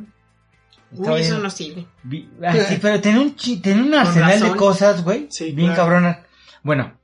[0.92, 1.88] Uy, eso lleno- no sirve.
[2.04, 5.28] Vi- ah, sí, pero tenía un, tenía un arsenal de cosas, güey.
[5.30, 5.84] Sí, bien claro.
[5.84, 6.18] cabronas.
[6.64, 6.98] Bueno,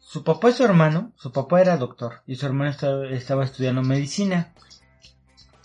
[0.00, 3.82] su papá y su hermano, su papá era doctor y su hermano estaba, estaba estudiando
[3.82, 4.52] medicina.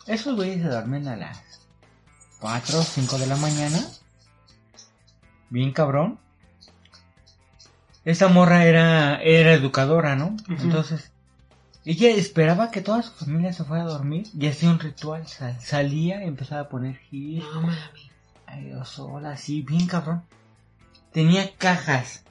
[0.09, 1.39] Esos güeyes se duermen a las
[2.39, 3.79] 4 o 5 de la mañana.
[5.49, 6.19] Bien cabrón.
[8.05, 10.35] Esa morra era, era educadora, ¿no?
[10.49, 11.11] Entonces,
[11.85, 15.27] ella esperaba que toda su familia se fuera a dormir y hacía un ritual.
[15.27, 17.77] Sal- salía y empezaba a poner gis, No mames.
[18.47, 20.23] Ay, yo sola, así, bien cabrón.
[21.11, 22.23] Tenía cajas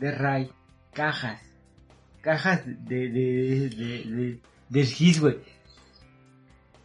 [0.00, 0.50] de Ray,
[0.92, 1.40] cajas,
[2.22, 2.74] cajas de,
[3.08, 5.38] de, de, de, del gis, güey.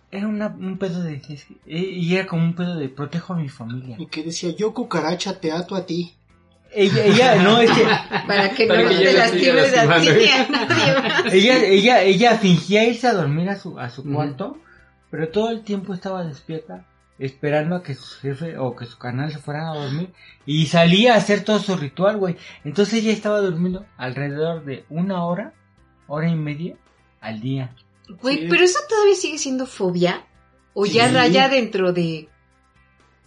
[0.09, 3.49] Era una, un pedo de eh, y era como un pedo de protejo a mi
[3.49, 3.97] familia.
[3.99, 6.13] Y que decía, yo cucaracha te ato a ti.
[6.73, 7.83] Ella, ella, no, es que,
[8.27, 11.33] Para que Para no que te la lastimes a ti ni a nadie más.
[11.33, 14.57] ella, ella, ella fingía irse a dormir a su, a su cuarto,
[15.09, 16.85] pero todo el tiempo estaba despierta,
[17.19, 20.13] esperando a que su jefe o que su canal se fueran a dormir,
[20.45, 22.37] y salía a hacer todo su ritual, güey.
[22.63, 25.53] Entonces ella estaba durmiendo alrededor de una hora,
[26.07, 26.75] hora y media
[27.21, 27.73] al día.
[28.09, 28.47] Güey, Sí.
[28.49, 30.25] pero eso todavía sigue siendo fobia.
[30.73, 32.29] O ya raya dentro de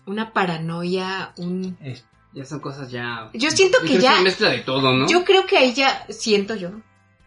[0.06, 1.76] una paranoia, un...
[1.82, 3.28] Es- Ya son cosas ya.
[3.34, 5.08] Yo siento que Es ya- una mezcla de todo, ¿no?
[5.08, 6.70] Yo creo que ahí ya siento yo.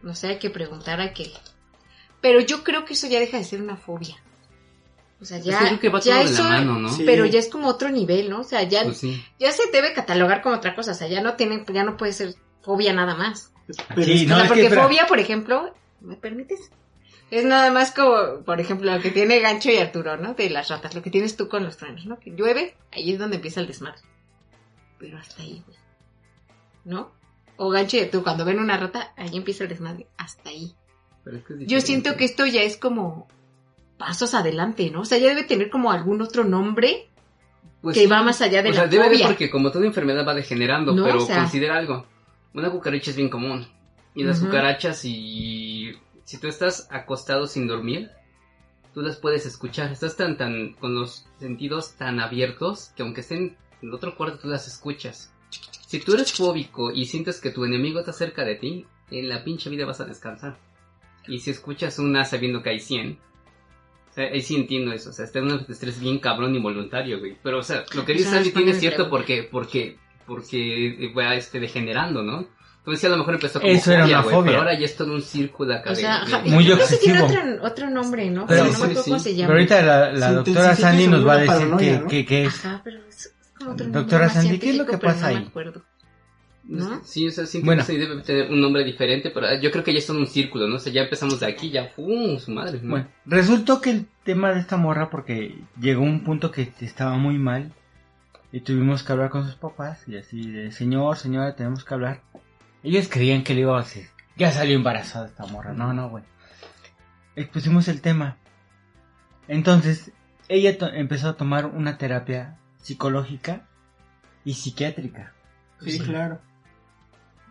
[0.02, 1.30] No sé, hay que preguntar a qué.
[2.22, 4.16] Pero yo creo que eso ya deja de ser una fobia.
[5.20, 6.90] O sea, Es ya, creo que va ya todo de eso, la mano, ¿no?
[6.90, 7.04] Sí.
[7.06, 8.40] pero ya es como otro nivel, ¿no?
[8.40, 9.22] O sea, ya, Pues sí.
[9.40, 10.92] ya se debe catalogar como otra cosa.
[10.92, 13.52] O sea, ya no tiene, ya no puede ser fobia nada más.
[13.90, 16.72] Pero Sí, es que- No, o sea, es que porque fobia, por ejemplo, ¿me permites?
[17.36, 20.36] Es nada más como, por ejemplo, lo que tiene Gancho y Arturo, ¿no?
[20.36, 22.20] De las ratas, lo que tienes tú con los truenos, ¿no?
[22.20, 24.02] Que llueve, ahí es donde empieza el desmadre.
[25.00, 25.78] pero hasta ahí, güey.
[26.86, 27.12] ¿No?
[27.58, 30.74] O gancho de tú, cuando ven una rata, ahí empieza el desmadre, hasta ahí.
[31.24, 33.28] Pero es que es Yo siento que esto ya es como
[33.98, 35.02] pasos adelante, ¿no?
[35.02, 37.10] O sea, ya debe tener como algún otro nombre
[37.82, 38.08] Pues que sí.
[38.08, 40.94] va más allá de o la sea, debe de porque como toda enfermedad va degenerando,
[40.94, 42.06] No, pero o sea- considera algo.
[42.54, 43.68] Una cucaracha es bien común.
[44.16, 48.12] Y las cucarachas, si, si tú estás acostado sin dormir,
[48.94, 49.92] tú las puedes escuchar.
[49.92, 54.40] Estás tan, tan, con los sentidos tan abiertos que aunque estén en el otro cuarto,
[54.40, 55.34] tú las escuchas.
[55.86, 59.44] Si tú eres fóbico y sientes que tu enemigo está cerca de ti, en la
[59.44, 60.58] pinche vida vas a descansar.
[61.28, 63.20] Y si escuchas una sabiendo que hay 100,
[64.10, 67.20] o sea, ahí sí entiendo eso, o sea, está en un estrés bien cabrón involuntario,
[67.20, 67.38] güey.
[67.42, 71.60] Pero, o sea, lo que dice pone tiene en cierto porque, porque, porque va este,
[71.60, 72.48] degenerando, ¿no?
[72.86, 74.46] Entonces sí, a lo mejor empezó como Eso era una güey, fobia.
[74.52, 77.22] pero ahora ya es todo un círculo acá O sea, Muy yo creo que tiene
[77.22, 77.42] obsesivo.
[77.54, 78.46] otro, otro nombre, ¿no?
[78.46, 79.10] Pero- Pero, no me sí, acuerdo sí.
[79.10, 79.54] cómo se Pero llama.
[79.54, 82.08] ahorita la, la Se doctora Sandy nos va a decir que, ¿no?
[82.08, 82.66] que, que es.
[82.66, 85.42] Ajá, pero es como otro Doctora Sandy, ¿qué es lo que pero pasa no ahí?
[85.44, 85.82] me acuerdo.
[86.66, 87.02] No ¿No?
[87.04, 87.84] Sí, o sea, siento Bueno.
[87.84, 90.68] sí debe tener un nombre diferente, pero yo creo que ya es todo un círculo,
[90.68, 90.76] ¿no?
[90.76, 92.38] O sea, ya empezamos de aquí, ya, ¡pum!
[92.40, 92.90] Su madre, ¿no?
[92.92, 97.38] Bueno, resultó que el tema de esta morra, porque llegó un punto que estaba muy
[97.38, 97.74] mal
[98.54, 102.22] y tuvimos que hablar con sus papás y así de, señor, señora, tenemos que hablar.
[102.84, 105.74] Ellos creían que le iba a decir, ya salió embarazada esta morra.
[105.74, 106.24] No, no, güey.
[107.36, 108.38] Expusimos el tema.
[109.48, 110.12] Entonces,
[110.50, 113.68] ella empezó a tomar una terapia psicológica
[114.46, 115.34] y psiquiátrica.
[115.82, 116.40] Sí, claro.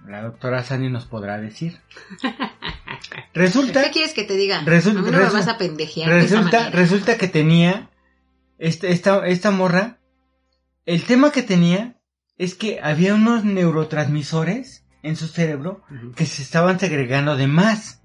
[0.06, 1.80] La doctora Sandy nos podrá decir.
[3.34, 4.62] Resulta ¿Qué quieres que te diga?
[4.64, 6.76] Resulta- a mí no me resu- vas a pendejear de esa Resulta, manera.
[6.76, 7.90] resulta que tenía
[8.58, 9.98] esta, esta, esta morra.
[10.86, 11.96] El tema que tenía
[12.38, 15.82] es que había unos neurotransmisores en su cerebro
[16.16, 18.00] que se estaban segregando de más.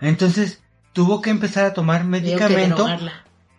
[0.00, 2.86] Entonces tuvo que empezar a tomar medicamento,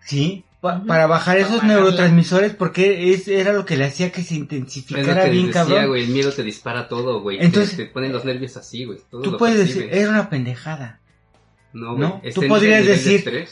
[0.01, 4.35] sí, pa- para bajar esos neurotransmisores porque es, era lo que le hacía que se
[4.35, 5.97] intensificara que bien decía, cabrón.
[5.97, 7.37] el miedo te dispara todo, güey.
[7.41, 8.99] Entonces- te, te ponen los nervios así, güey.
[9.09, 9.85] todo Tú lo puedes percibes.
[9.87, 10.99] decir, era una pendejada.
[11.73, 11.99] No, güey.
[12.09, 12.21] ¿no?
[12.23, 13.47] está Tú podrías nivel de decir-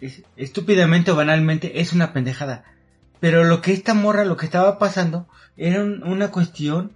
[0.00, 2.64] es- estúpidamente o banalmente es una pendejada.
[3.20, 6.92] Pero lo que esta morra, lo que estaba pasando, era un- una cuestión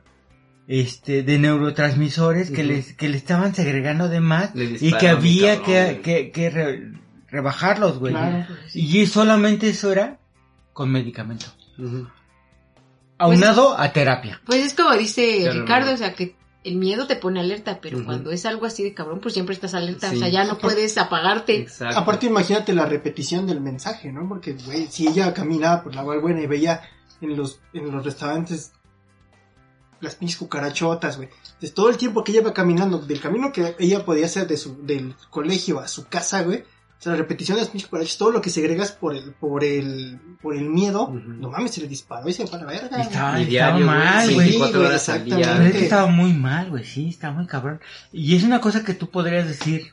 [0.69, 5.65] este de neurotransmisores que, les, que le estaban segregando de más y que había cabrón,
[5.65, 6.93] que, que, que re-
[7.29, 8.13] rebajarlos, güey.
[8.13, 8.47] Claro.
[8.75, 10.19] Y solamente eso era
[10.73, 11.47] con medicamento.
[13.19, 14.41] Aunado a terapia.
[14.45, 15.95] Pues es como dice Claro, Ricardo, no.
[15.95, 19.21] o sea que el miedo te pone alerta, pero cuando es algo así de cabrón,
[19.21, 20.17] pues siempre estás alerta, Sí.
[20.17, 21.61] o sea, ya no puedes apagarte.
[21.61, 21.97] Exacto.
[21.97, 24.29] Aparte, imagínate la repetición del mensaje, ¿no?
[24.29, 26.83] Porque, güey, si ella caminaba por la Valbuena y veía
[27.21, 28.73] en los, en los restaurantes
[30.01, 31.29] las pinches cucarachotas, güey.
[31.29, 34.57] Entonces, todo el tiempo que ella iba caminando, del camino que ella podía hacer de
[34.57, 36.65] su, del colegio a su casa, güey.
[36.99, 39.65] O sea, la repetición de las pinches cucarachas, todo lo que segregas por el, por
[39.65, 43.03] el, por el miedo, no mames, se le disparó y se fue a la verga.
[43.03, 44.47] Estaba, Y estaba mal, güey, güey.
[44.49, 45.37] 24 güey, horas al día.
[45.37, 47.81] Pero es que estaba muy mal, güey, sí, estaba muy cabrón.
[48.13, 49.93] Y es una cosa que tú podrías decir,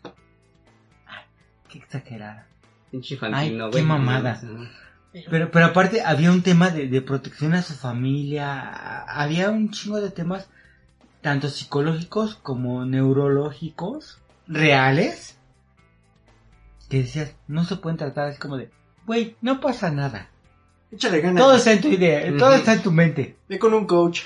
[1.05, 1.25] ay,
[1.67, 2.47] qué exagerada.
[2.93, 4.39] Pinche Ay, qué mamada.
[5.30, 10.02] Pero, pero aparte había un tema de, de protección a su familia, había un chingo
[10.02, 10.47] de temas,
[11.21, 15.38] tanto psicológicos como neurológicos, reales,
[16.89, 18.71] que decías, no se pueden tratar así como de,
[19.06, 20.30] güey, no pasa nada.
[20.91, 21.43] Échale ganas.
[21.43, 23.38] Todo está en tu idea, todo está en tu mente.
[23.47, 24.21] Ve con un coach.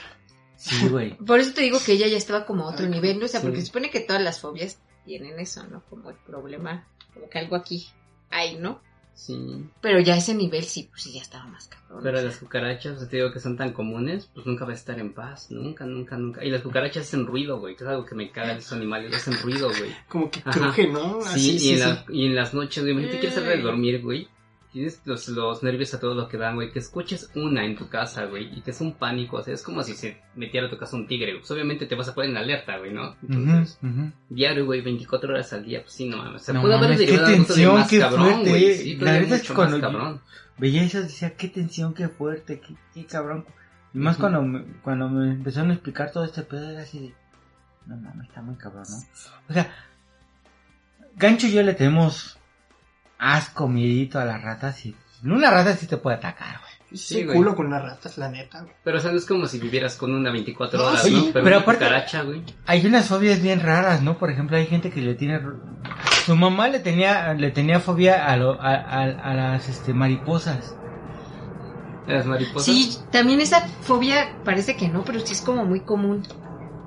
[0.56, 1.16] Sí, güey.
[1.26, 3.26] Por eso te digo que ella ya estaba como a otro nivel, ¿no?
[3.26, 5.84] o sea, porque se supone que todas las fobias tienen eso, ¿no?
[5.90, 7.88] Como el problema, como que algo aquí
[8.30, 8.82] hay, ¿no?
[9.18, 9.36] Sí.
[9.82, 12.02] Pero ya ese nivel sí, pues sí, ya estaba más cabrón.
[12.04, 12.30] Pero o sea.
[12.30, 15.00] las cucarachas, o sea, te digo que son tan comunes, pues nunca va a estar
[15.00, 15.48] en paz.
[15.50, 16.46] Nunca, nunca, nunca.
[16.46, 17.76] Y las cucarachas hacen ruido, güey.
[17.76, 19.16] Que es algo que me caga de esos animales.
[19.16, 19.92] Hacen ruido, güey.
[20.08, 21.20] Como que cruje, ¿no?
[21.24, 21.84] Sí, Así, y, sí, en sí.
[21.84, 23.62] la- y en las noches, güey, imagínate quieres salir de Ay.
[23.64, 24.28] dormir, güey.
[24.72, 26.72] Tienes los, los nervios a todo lo que dan, güey.
[26.72, 28.58] Que escuches una en tu casa, güey.
[28.58, 29.38] Y que es un pánico.
[29.38, 31.36] O sea, es como si se metiera a tu casa un tigre.
[31.38, 33.16] Pues obviamente te vas a poner en alerta, güey, ¿no?
[33.28, 33.80] Entonces,
[34.30, 35.82] diario, güey, 24 horas al día.
[35.82, 36.42] Pues sí, no mames.
[36.42, 38.66] O sea, No pudo haber qué derivado de tensión, más qué cabrón, fuerte, güey.
[38.66, 38.76] eh.
[38.76, 40.22] Sí, La es que cuando yo- cabrón.
[40.60, 43.46] Veía eso, decía, qué tensión, qué fuerte, qué, qué cabrón.
[43.94, 47.14] Y más cuando, me, cuando me empezaron a explicar todo este pedo, era así de,
[47.86, 48.98] no mames, está muy cabrón, ¿no?
[49.50, 49.72] O sea,
[51.16, 52.38] Gancho y yo le tenemos
[53.20, 56.98] asco, miedito a las ratas y una rata sí te puede atacar, güey.
[56.98, 57.36] Sí, güey.
[57.36, 58.74] culo con las ratas, la neta, güey.
[58.84, 61.34] Pero, o sea, no es como si vivieras con una 24 No, horas, sí, ¿no?
[61.34, 62.44] Pero, aparte- güey.
[62.66, 64.18] Hay unas fobias bien raras, ¿no?
[64.18, 65.42] Por ejemplo, hay gente que le tiene...
[66.26, 70.76] Su mamá le tenía, le tenía fobia a, lo- a, a, a las este, mariposas.
[72.08, 72.64] Las mariposas.
[72.64, 76.24] Sí, también esa fobia parece que no, pero sí es como muy común.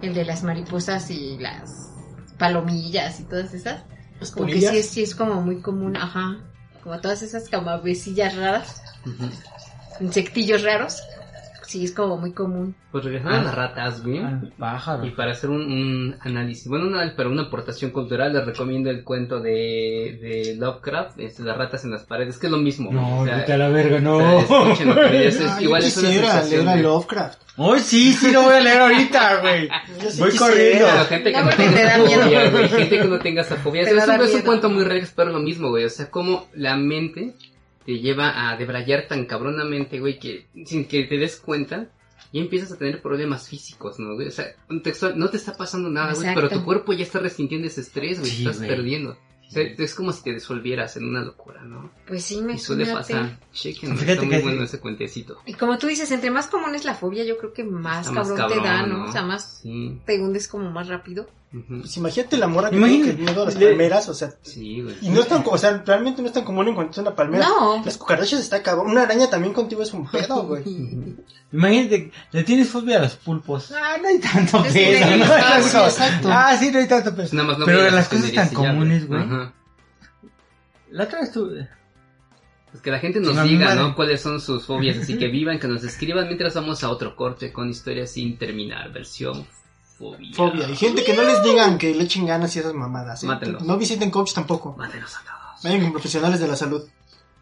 [0.00, 1.92] El de las mariposas y las
[2.38, 3.84] palomillas y todas esas.
[4.20, 6.38] Las Como que sí es, sí es como muy común, ajá.
[6.82, 8.82] Como todas esas camabecillas raras,
[10.00, 11.02] insectillos raros.
[11.70, 12.74] Sí, es como muy común.
[12.90, 13.44] Pues regresando a Ah.
[13.44, 14.18] las ratas, güey.
[14.18, 15.06] Al pájaro.
[15.06, 19.04] Y para hacer un, un análisis, bueno, una, para una aportación cultural, les recomiendo el
[19.04, 22.90] cuento de, de Lovecraft, es Las ratas en las paredes, que es lo mismo.
[22.90, 24.16] No, o sea, vete a la verga, no.
[24.38, 26.42] o sea, pero es, es igual es una leer a
[26.74, 27.40] de- Lovecraft.
[27.56, 29.68] Hoy sí, sí lo voy a leer ahorita, güey.
[30.10, 30.86] Sí Voy corriendo.
[30.90, 32.22] Pero gente que No, no, tenga te da esa miedo.
[32.24, 32.68] fobia, güey.
[32.68, 33.84] Gente que no tenga esa fobia.
[33.84, 35.84] Te Es, va a dar un, es un cuento muy real, pero lo mismo, güey.
[35.84, 37.34] O sea, como la mente
[37.90, 41.88] te lleva a debrayar tan cabronamente, güey, que sin que te des cuenta,
[42.32, 44.28] ya empiezas a tener problemas físicos, ¿no, güey?
[44.28, 44.46] O sea,
[44.84, 48.20] textual, no te está pasando nada, güey, pero tu cuerpo ya está resintiendo ese estrés,
[48.20, 48.30] güey.
[48.30, 48.68] Sí, estás güey.
[48.70, 49.10] perdiendo.
[49.48, 51.90] O sea, es como si te disolvieras en una locura, ¿no?
[52.06, 53.40] Pues sí, Y suele pasar.
[53.52, 55.38] Chequen, está muy bueno ese cuentecito.
[55.44, 58.46] Y como tú dices, entre más común es la fobia, yo creo que más cabrón,
[58.46, 58.98] te da, ¿no?
[58.98, 59.04] ¿no?
[59.06, 59.98] O sea, más Sí.
[60.06, 61.26] te hundes como más rápido.
[61.52, 64.30] Pues imagínate la mora que Imagínate- tiene que miedo a las palmeras, o sea.
[64.42, 64.94] Sí, güey.
[65.02, 67.44] Y no es tan, o sea, realmente no es tan común encontrar una palmera.
[67.48, 67.84] No.
[67.84, 68.92] Las cucarachas está cabrón.
[68.92, 70.62] Una araña también contigo es un pedo, güey.
[71.52, 73.72] Imagínate, le tienes fobia a los pulpos.
[73.72, 76.28] Ah, no hay tanto Es exacto.
[76.30, 77.28] Ah, sí, no hay tanto pedo.
[77.32, 79.20] Nada más no Pero las cosas tan comunes, güey.
[79.20, 79.52] Ajá.
[80.90, 81.68] La otra vez tuve...
[82.70, 83.74] Pues que la gente nos Sí, diga.
[83.74, 83.96] ¿no?
[83.96, 87.52] Cuáles son sus fobias, así que vivan, que nos escriban mientras vamos a otro corte
[87.52, 89.44] con historias sin terminar, versión
[90.00, 90.34] fobia.
[90.34, 90.68] Fobia.
[90.70, 93.22] Y gente que no les digan que le echen ganas y esas mamadas.
[93.22, 93.26] ¿eh?
[93.26, 93.62] Mátenlos.
[93.62, 94.74] No visiten coach tampoco.
[94.76, 95.62] Mátenos a todos.
[95.62, 96.82] Vayan con profesionales de la salud.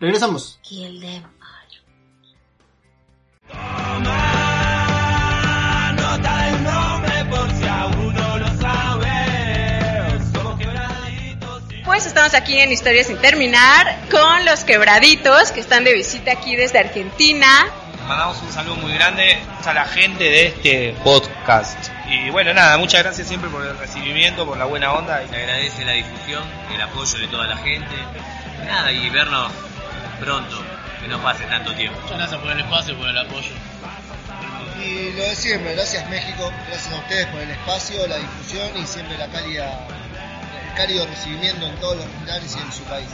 [0.00, 0.58] Regresamos.
[0.62, 1.22] Kill them.
[11.84, 16.54] Pues estamos aquí en Historias sin terminar con los quebraditos que están de visita aquí
[16.54, 17.48] desde Argentina.
[18.08, 21.90] Mandamos un saludo muy grande a la gente de este podcast.
[22.08, 25.20] Y bueno, nada, muchas gracias siempre por el recibimiento, por la buena onda.
[25.28, 26.42] Se agradece la difusión,
[26.74, 27.94] el apoyo de toda la gente.
[28.64, 29.52] Nada, y vernos
[30.20, 30.56] pronto,
[31.02, 32.00] que no pase tanto tiempo.
[32.00, 33.52] Muchas gracias por el espacio y por el apoyo.
[34.82, 38.86] Y lo de siempre, gracias México, gracias a ustedes por el espacio, la difusión y
[38.86, 39.86] siempre la cálida,
[40.66, 43.08] el cálido recibimiento en todos los lugares y en su país.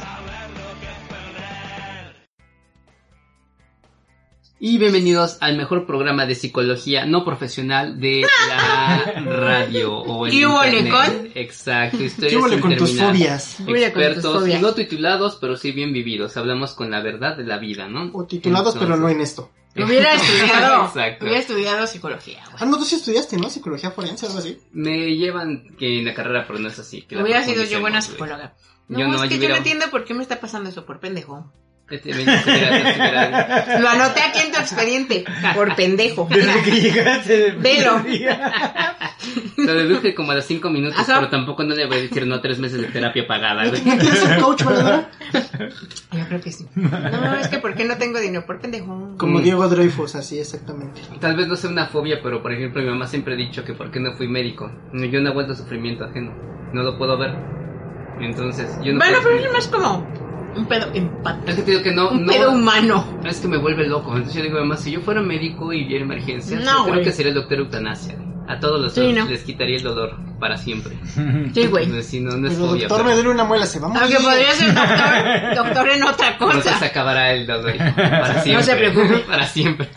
[4.67, 10.47] Y bienvenidos al mejor programa de psicología no profesional de la radio o el ¿Y
[10.47, 10.85] hubo internet.
[10.85, 11.29] lecón?
[11.35, 13.57] Exacto, ¿Qué historias sin con tus fobias?
[13.61, 14.63] Huele con tus Expertos, fobias.
[14.63, 16.39] no titulados, pero sí bien vividos.
[16.39, 18.11] Hablamos con la verdad de la vida, ¿no?
[18.15, 19.51] O titulados, pero no en esto.
[19.77, 21.25] Hubiera estudiado, Exacto.
[21.27, 22.57] hubiera estudiado psicología, güey.
[22.59, 23.51] Ah, no, tú sí estudiaste, ¿no?
[23.51, 24.59] Psicología forense, algo así.
[24.73, 27.03] Me llevan que en la carrera, pero no es así.
[27.03, 28.55] que Hubiera sido yo buena psicóloga.
[28.89, 30.71] No, Yo no, es que yo yo hubiera- no entiendo por qué me está pasando
[30.71, 31.53] eso, por pendejo.
[31.95, 33.83] Este, ven.
[33.83, 36.27] Lo anoté aquí en tu expediente, por pendejo.
[36.31, 38.03] Desde que llegaste del Velo.
[39.57, 41.19] Lo deduje como a los cinco minutos, Ajá.
[41.21, 43.83] pero tampoco no le voy a decir no tres meses de terapia pagada, güey.
[43.85, 45.11] ¿No quieres ser coach, valedora?
[46.13, 46.67] Yo creo que sí.
[46.75, 48.45] No, es que ¿por qué no tengo dinero?
[48.47, 49.15] Por pendejo.
[49.19, 49.41] Como.
[49.41, 51.01] Diego Dreyfus, así exactamente.
[51.21, 53.73] Tal vez no sea una fobia, pero por ejemplo mi mamá siempre ha dicho que
[53.75, 54.71] por qué no fui médico.
[54.93, 56.33] Yo no aguanto sufrimiento ajeno.
[56.73, 57.35] No lo puedo ver.
[58.21, 60.07] Entonces, yo no Bueno, puedo- pero es más como
[60.57, 61.51] un pedo empático.
[61.51, 63.05] Es que te digo que no, Un no- pedo humano.
[63.25, 64.13] Es que me vuelve loco.
[64.13, 67.13] Entonces yo digo, mamá, si yo fuera médico y viera emergencias, No, yo creo que
[67.13, 68.17] sería el doctor eutanasia.
[68.47, 69.25] A todos los Sí, ¿no?
[69.27, 70.95] les quitaría el dolor para siempre.
[71.55, 72.03] Sí, güey.
[72.03, 72.83] Sí, no, no es Pero fobia.
[72.83, 74.03] doctor, pero- me duele una muela, se va a morir.
[74.03, 76.85] Aunque podría ser doctor, doctor en otra Entonces cosa.
[76.87, 78.63] acabará el dolor para siempre.
[78.65, 79.19] se preocupe.
[79.21, 79.89] Para siempre.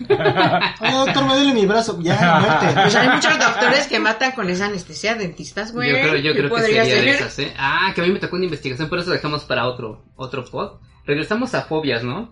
[0.80, 2.00] Oye, doctor, me duele mi brazo.
[2.02, 2.68] Ya, muerte.
[2.82, 5.90] Pues hay muchos doctores que matan con esa anestesia, dentistas, güey.
[5.92, 7.54] Yo creo, yo ¿Qué creo que sería de esas, ¿eh?
[7.58, 10.80] Ah, que a mí me tocó una investigación, pero eso dejamos para otro, otro pod.
[11.06, 12.32] Regresamos a fobias, ¿no?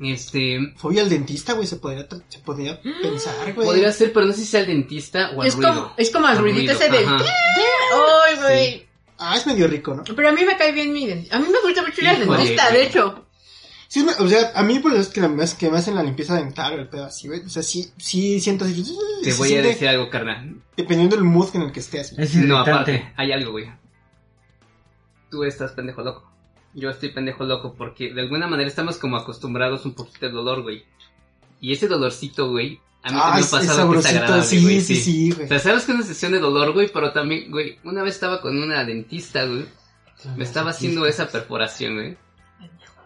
[0.00, 3.66] Este, Fobia al dentista, güey, se podría, se podría pensar, güey.
[3.66, 5.72] podría ser, pero no sé si sea el dentista o el Es ruido.
[5.72, 6.98] como, es como Al ruidito ese de...
[6.98, 7.24] ajá.
[8.26, 8.86] ¡Ay, güey!
[9.18, 10.02] Ah, es medio rico, ¿no?
[10.02, 11.36] Pero a mí me cae bien mi dentista.
[11.36, 13.24] A mí me gusta mucho ir al dentista, de hecho.
[13.86, 16.34] Sí, o sea, a mí pues es que, la, es que me hacen la limpieza
[16.34, 17.44] dental o el pedo así, güey.
[17.44, 18.84] O sea, sí, sí siento así.
[19.22, 20.56] Te se voy a decir algo, carnal.
[20.76, 22.16] Dependiendo del mood en el que esté así.
[22.18, 23.70] Es No, aparte, hay algo, güey.
[25.30, 26.28] Tú estás pendejo loco.
[26.74, 30.62] Yo estoy pendejo loco porque de alguna manera estamos como acostumbrados un poquito al dolor,
[30.62, 30.84] güey.
[31.60, 34.80] Y ese dolorcito, güey, a mí Ah, también me pasado que es agradable, sí, güey.
[34.80, 35.48] sí, sí, O güey.
[35.48, 38.40] sea, sabes que es una sesión de dolor, güey, pero también, güey, una vez estaba
[38.40, 39.66] con una dentista, güey.
[40.36, 42.16] Me estaba haciendo esa perforación, güey.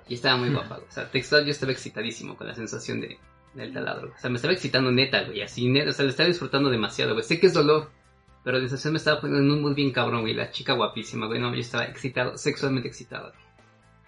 [0.08, 0.88] Y estaba muy guapa, güey.
[0.88, 3.18] O sea, textual yo estaba excitadísimo con la sensación de,
[3.54, 4.12] del taladro.
[4.16, 5.42] O sea, me estaba excitando neta, güey.
[5.42, 5.90] Así, neta.
[5.90, 7.24] O sea, le estaba disfrutando demasiado, güey.
[7.24, 7.90] Sé que es dolor.
[8.44, 10.32] Pero la sensación me estaba poniendo en un mood bien cabrón, güey.
[10.32, 11.40] La chica guapísima, güey.
[11.40, 13.30] No, yo estaba excitado, sexualmente excitado.
[13.32, 13.47] güey.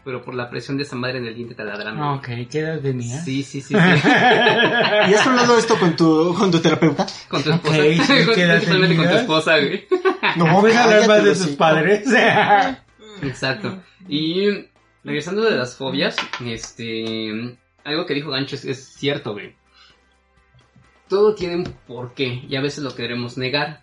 [0.05, 2.15] Pero por la presión de esa madre en el diente taladrando.
[2.15, 3.23] Ok, ¿qué edad tenías?
[3.25, 3.75] Sí, sí, sí, sí.
[3.75, 7.07] ¿Y has hablado esto con tu, con tu terapeuta?
[7.29, 7.77] Con tu esposa.
[7.77, 8.63] Ok, sí, ¿qué edad
[8.97, 9.87] con tu esposa, güey.
[10.37, 12.09] No, ¿Puedes hablar más de sus padres?
[13.23, 13.79] Exacto.
[14.09, 14.47] Y
[15.05, 19.55] regresando de las fobias, este, algo que dijo Gancho es, es cierto, güey.
[21.09, 23.83] todo tiene un porqué y a veces lo queremos negar.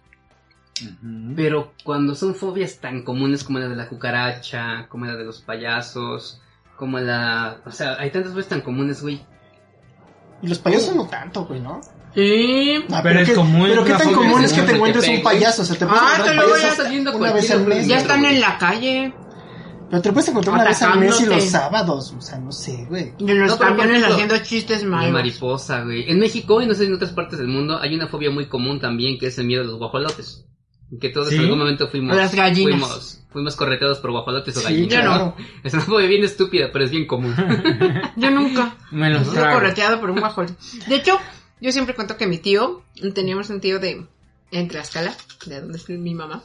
[1.36, 5.41] Pero cuando son fobias tan comunes como la de la cucaracha, como la de los
[5.41, 6.41] payasos,
[6.75, 7.61] como la...
[7.65, 9.21] O sea, hay tantas fobias tan comunes, güey.
[10.41, 11.82] Y los payasos no tanto, güey, ¿no?
[12.13, 12.84] Sí.
[12.91, 15.21] Ah, Pero es qué- común, Pero qué tan común que es que te encuentres un
[15.23, 15.61] payaso.
[15.61, 17.88] O sea, te puedes Ah, encontrar te lo voy a- saliendo una vez al mes.
[17.88, 19.13] Ya están en la calle.
[19.89, 22.13] Pero te puedes encontrar una vez al mes y los sábados.
[22.17, 23.13] O sea, no sé, güey.
[23.19, 25.11] Y en los No, camiones ejemplo, haciendo chistes La malos.
[25.13, 26.09] mariposa, güey.
[26.11, 28.80] En México y no sé en otras partes del mundo hay una fobia muy común
[28.82, 30.45] también que es el miedo a los guajolotes.
[31.02, 31.36] Que todos ¿Sí?
[31.36, 32.16] en algún momento fuimos...
[32.16, 32.80] A las gallinas.
[32.80, 34.90] Fuimos, fuimos correteados por guajolotes o Sí, gallinas.
[34.94, 35.36] Yo no.
[35.64, 37.36] Es una fobia bien estúpida, pero es bien común.
[38.16, 38.78] Yo nunca.
[38.92, 39.60] Me trago.
[39.60, 40.48] correteado por un guajol.
[40.88, 41.20] De hecho,
[41.60, 42.84] yo siempre cuento que mi tío,
[43.14, 44.06] teníamos un tío de
[44.52, 45.14] en Tlaxcala,
[45.46, 46.42] de donde es mi mamá.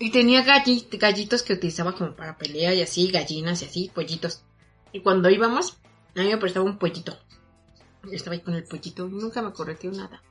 [0.00, 4.42] Y tenía galli- gallitos que utilizaba como para pelea y así, gallinas y así, pollitos.
[4.92, 5.76] Y cuando íbamos,
[6.16, 7.16] a mí me prestaba un pollito.
[8.04, 10.22] Yo estaba ahí con el pollito y nunca me correteó nada.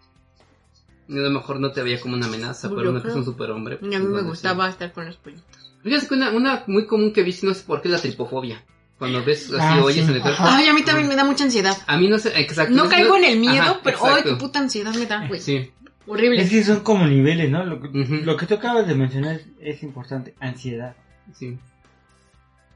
[1.10, 3.12] Y a lo mejor no te veía como una amenaza, Yo pero no creo.
[3.14, 3.80] es un superhombre.
[3.82, 4.26] Y a mí me sí.
[4.26, 5.74] gustaba estar con los pollitos.
[5.84, 8.00] Fíjate que una, una muy común que he visto, no sé por qué, es la
[8.02, 8.64] tripofobia.
[9.00, 10.12] Cuando ves así, Ah, oyes sí.
[10.12, 10.22] en el.
[10.40, 11.78] Ay, a mí también me da mucha ansiedad.
[11.86, 12.74] A mí no sé, exacto.
[12.74, 14.30] No caigo en el miedo, Ajá, pero ay, exacto.
[14.32, 15.40] qué puta ansiedad me da, güey.
[15.40, 15.72] Sí.
[16.08, 16.42] Horrible.
[16.42, 17.64] Es que son como niveles, ¿no?
[17.64, 20.34] Lo que, lo que tú acabas de mencionar es, es importante.
[20.40, 20.96] Ansiedad.
[21.34, 21.58] Sí.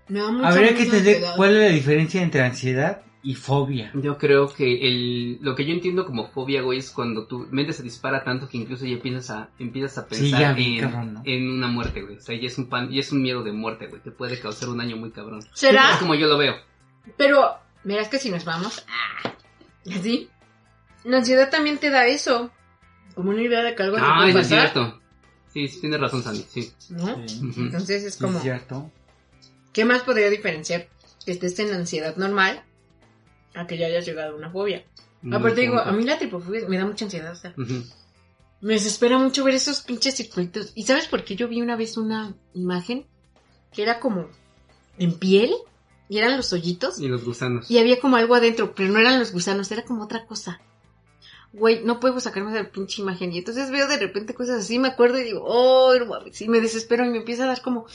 [0.10, 3.92] Me da mucha Habría que entender cuál es la diferencia entre ansiedad y fobia.
[3.94, 7.72] Yo creo que el, lo que yo entiendo como fobia, güey, es cuando tu mente
[7.74, 10.82] se dispara tanto que incluso ya empiezas a, empiezas a Sí, pensar ya vi, en,
[10.82, 11.22] cabrón, ¿no?
[11.26, 12.18] en una muerte, güey.
[12.18, 14.02] O sea, ya es un pan, ya es un miedo de muerte, güey.
[14.02, 15.42] Te puede causar un daño muy cabrón.
[15.54, 15.92] ¿Será?
[15.94, 16.56] Es como yo lo veo.
[17.18, 19.34] Pero, mira, es que si nos vamos, ah,
[19.96, 20.30] así,
[21.04, 22.50] la ansiedad también te da eso.
[23.14, 25.02] Como una idea de que algo te Ah, puede eso es pasar, cierto.
[25.54, 26.72] Sí, sí, tienes razón, Sandy, sí.
[26.90, 27.28] ¿no?
[27.28, 27.40] Sí.
[27.58, 28.90] Entonces es como, es cierto.
[29.74, 30.88] ¿qué más podría diferenciar
[31.26, 32.64] que estés en ansiedad normal
[33.54, 34.86] a que ya hayas llegado a una fobia?
[35.32, 37.54] Aparte digo, a mí la tripofobia me da mucha ansiedad, o sea,
[38.62, 40.72] me desespera mucho ver esos pinches circuitos.
[40.76, 43.06] ¿Y sabes por qué yo vi una vez una imagen
[43.74, 44.30] que era como
[44.98, 45.52] en piel
[46.10, 47.00] y eran los hoyitos?
[47.00, 47.70] Y los gusanos.
[47.70, 50.62] Y había como algo adentro, pero no eran los gusanos, era como otra cosa.
[51.54, 53.34] Güey, no puedo sacarme de la pinche imagen.
[53.34, 56.48] Y entonces veo de repente cosas así, me acuerdo y digo, oh, no mames", sí,
[56.48, 57.88] me desespero y me empieza a dar como,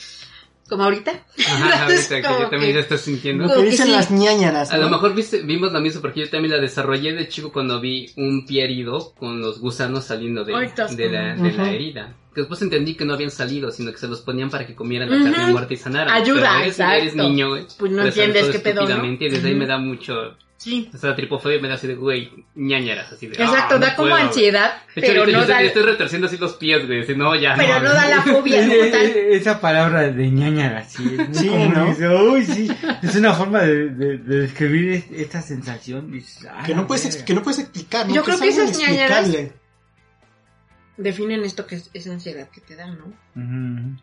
[0.67, 1.11] como ahorita.
[1.39, 3.45] Ajá, ahorita que yo también que- ya estás sintiendo.
[3.45, 3.91] Lo que que dicen sí.
[3.91, 4.71] las ñañaras.
[4.71, 7.79] A lo mejor viste, vimos la misma porque yo también la desarrollé de chico cuando
[7.79, 10.59] vi un pie herido con los gusanos saliendo de, la,
[11.35, 12.15] de la herida.
[12.33, 15.09] Que después entendí que no habían salido, sino que se los ponían para que comieran
[15.09, 15.31] la Ujú.
[15.33, 16.13] carne muerta y sanaran.
[16.13, 17.23] Ayuda, Pero eres, eres exacto.
[17.29, 17.65] niño, güey.
[17.79, 19.05] Pues no entiendes qué pedo, ¿no?
[19.05, 20.13] Y desde ahí me da mucho...
[20.57, 20.89] Sí.
[20.93, 23.33] O sea, la tripofobia me da así de, güey, ñañaras, así de...
[23.35, 25.83] Exacto, "Ah, no da como puedo", ansiedad, De hecho, pero no yo da, estoy, estoy
[25.83, 27.01] retorciendo así los pies, güey.
[27.03, 27.53] Así, no, ya.
[27.55, 29.05] pero no da la fobia como tal.
[29.05, 31.49] Esa palabra de ñañara, sí, es muy Sí.
[31.49, 31.85] ¿no?
[31.85, 32.67] Dice, "Uy, sí,
[33.03, 36.11] es una forma de, de- de describir es- esta sensación.
[36.11, 37.25] Dices, "Ah, Que no puedes, ex- verga".
[37.27, 38.15] que no puedes explicar, ¿no?
[38.15, 39.51] Yo creo que esas ñañaras-.
[40.97, 43.05] Definen esto que es esa ansiedad que te da, ¿no?
[43.35, 43.95] Ujú.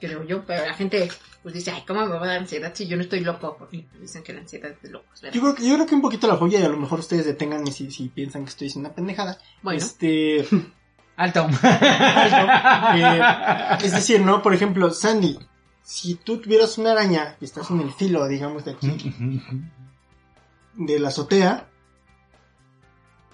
[0.00, 1.08] Creo yo, pero la gente
[1.42, 3.56] pues dice, ay, ¿cómo me va a dar ansiedad si yo no estoy loco?
[3.58, 5.34] Porque dicen que la ansiedad es de locos, ¿verdad?
[5.34, 7.26] Yo creo, que, yo creo que un poquito la fobia y a lo mejor ustedes
[7.26, 9.38] deténganme si, si piensan que estoy diciendo una pendejada.
[9.62, 10.46] Bueno, Este,
[11.16, 11.48] Alto.
[12.94, 13.20] eh,
[13.82, 14.40] es decir, ¿no?
[14.42, 15.38] Por ejemplo, Sandy,
[15.82, 19.14] si tú tuvieras una araña y estás en el filo, digamos, de aquí,
[20.74, 21.66] de la azotea,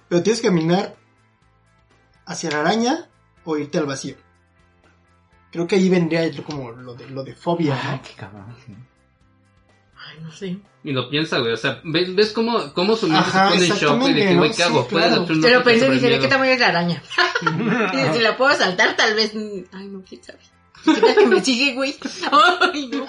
[0.08, 0.96] pero tienes que caminar
[2.26, 3.08] hacia la araña
[3.44, 4.16] o irte al vacío.
[5.54, 8.02] Creo que ahí vendría como lo de, lo de fobia, Ay, ¿no?
[8.02, 8.74] qué cabrón, sí.
[9.96, 10.58] ay, no sé.
[10.82, 11.52] Y lo piensa, güey.
[11.52, 14.14] O sea, ¿ves, ves cómo, cómo su mente Ajá, se pone en shock, güey?
[14.14, 14.56] De que, güey, ¿no?
[14.56, 14.82] ¿qué hago?
[14.82, 15.22] Sí, ¿Puedo claro.
[15.22, 17.02] hacer un Se lo pensé y dije, el ¿de qué tamaño es la araña?
[18.10, 19.32] Y si la puedo saltar, tal vez.
[19.72, 20.40] Ay, no, quién sabe.
[20.84, 21.94] ¿Qué tal que me sigue, güey?
[22.32, 23.06] Ay, no.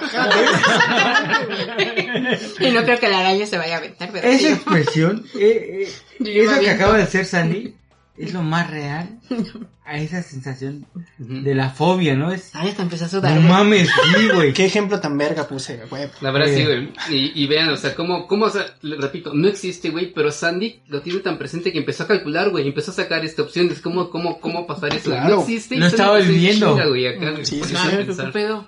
[2.60, 4.54] y no creo que la araña se vaya a aventar, pero Esa sí.
[4.54, 5.90] expresión, eh,
[6.20, 7.76] eh, eso que acaba de hacer Sandy,
[8.18, 9.20] es lo más real
[9.86, 10.86] a esa sensación
[11.18, 12.32] de la fobia, ¿no?
[12.32, 13.40] Es, Ay, hasta empezó a sudar.
[13.40, 14.54] no mames, sí, güey.
[14.54, 16.08] ¿Qué ejemplo tan verga puse, güey?
[16.22, 16.56] La verdad Eh.
[16.58, 16.90] sí, güey.
[17.10, 20.82] Y, y vean, o sea, cómo, cómo, o sea, repito, no existe, güey, pero Sandy
[20.88, 23.76] lo tiene tan presente que empezó a calcular, güey, empezó a sacar esta opción de
[23.76, 25.12] cómo, cómo, cómo pasar eso.
[25.12, 25.36] Claro.
[25.36, 25.76] No existe.
[25.78, 26.74] Lo estaba viviendo.
[26.88, 28.32] güey, acá, Sí, sí, ¿qué pensar.
[28.32, 28.68] pedo?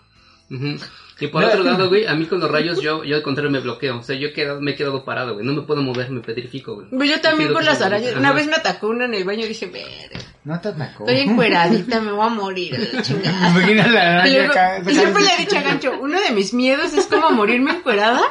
[0.52, 0.78] Ujú.
[1.20, 3.60] Y por otro lado, güey, a mí con los rayos yo, yo al contrario me
[3.60, 4.00] bloqueo.
[4.00, 5.46] O sea, yo he quedado, me he quedado parado, güey.
[5.46, 6.88] No me puedo mover, me petrifico, güey.
[6.90, 8.16] Pues yo también con las arañas.
[8.16, 11.08] Una vez me atacó una en el baño y dije, verga, No te atacó.
[11.08, 12.90] estoy encueradita, me voy a morir.
[12.94, 13.50] la chingada.
[13.50, 14.80] Imagina la Y, araña luego- acá.
[14.86, 18.22] y siempre le he dicho a Gancho, uno de mis miedos es como morirme encuerada.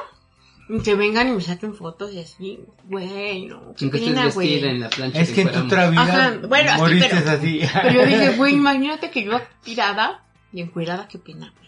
[0.69, 2.59] Y que vengan y me saquen fotos y así.
[2.87, 3.73] Güey, no.
[3.79, 4.65] Qué pena, güey.
[4.65, 7.61] en la plancha Es que en tu otra vida Ajá, bueno, así, moriste pero- así.
[7.83, 11.66] Pero yo dije, güey, imagínate que yo tirada y encuerada, qué pena, güey.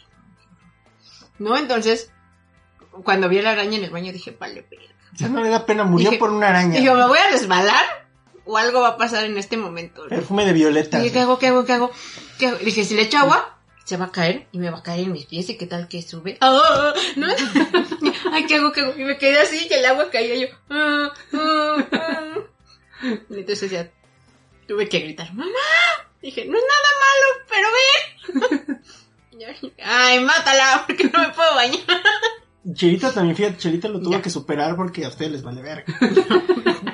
[1.39, 2.11] No, entonces,
[3.05, 4.87] cuando vi a la araña en el baño dije, vale, verga.
[5.15, 6.79] O sea, no le da pena, murió Dije- por una araña.
[6.81, 7.85] Digo, ¿me voy a resbalar?
[8.51, 10.05] o algo va a pasar en este momento.
[10.05, 10.09] ¿no?
[10.09, 11.05] Perfume de violeta.
[11.05, 11.39] Y ¿qué hago?
[11.39, 11.67] ¿Qué hago?
[11.67, 11.91] ¿Qué hago?
[12.39, 12.57] ¿Qué hago?
[12.57, 15.13] Dije, si le echo agua, se va a caer y me va a caer en
[15.13, 16.39] mis pies y qué tal que sube.
[16.41, 16.95] ¡Ah!
[17.17, 17.27] ¿No?
[18.33, 18.73] Ay, ¿qué hago?
[18.73, 18.95] ¿Qué hago?
[18.97, 20.47] Y me quedé así y el agua caía y yo.
[20.71, 22.35] "Ah, ah, ah".
[23.29, 23.91] Y entonces ya
[24.67, 25.51] tuve que gritar, ¡mamá!
[26.23, 28.81] Dije, no es nada malo, pero ve.
[29.85, 31.81] Ay, mátala, porque no me puedo bañar.
[32.75, 34.23] Chelita también, fíjate, Chelita lo tuvo Ya.
[34.23, 35.85] que superar porque a ustedes les vale verga.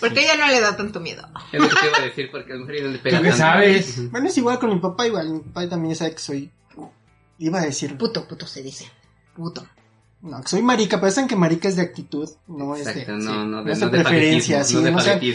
[0.00, 1.26] Porque ella no le da tanto miedo.
[1.50, 3.16] Es lo que te iba a decir, porque a lo mejor ella no le pega
[3.18, 3.44] ¿Tú qué tanto.
[3.44, 4.10] sabes?
[4.10, 5.30] Bueno, es igual con mi papá, igual.
[5.30, 6.52] Mi papá también sabe que soy.
[7.38, 7.96] Iba a decir.
[7.96, 8.90] Puto, puto se dice.
[9.34, 9.66] Puto.
[10.22, 12.90] No, que soy marica, pero saben que marica es de actitud, no es de.
[12.90, 14.90] Exacto, no, sí, no, de, es no de preferencia, patetismo, sí, no de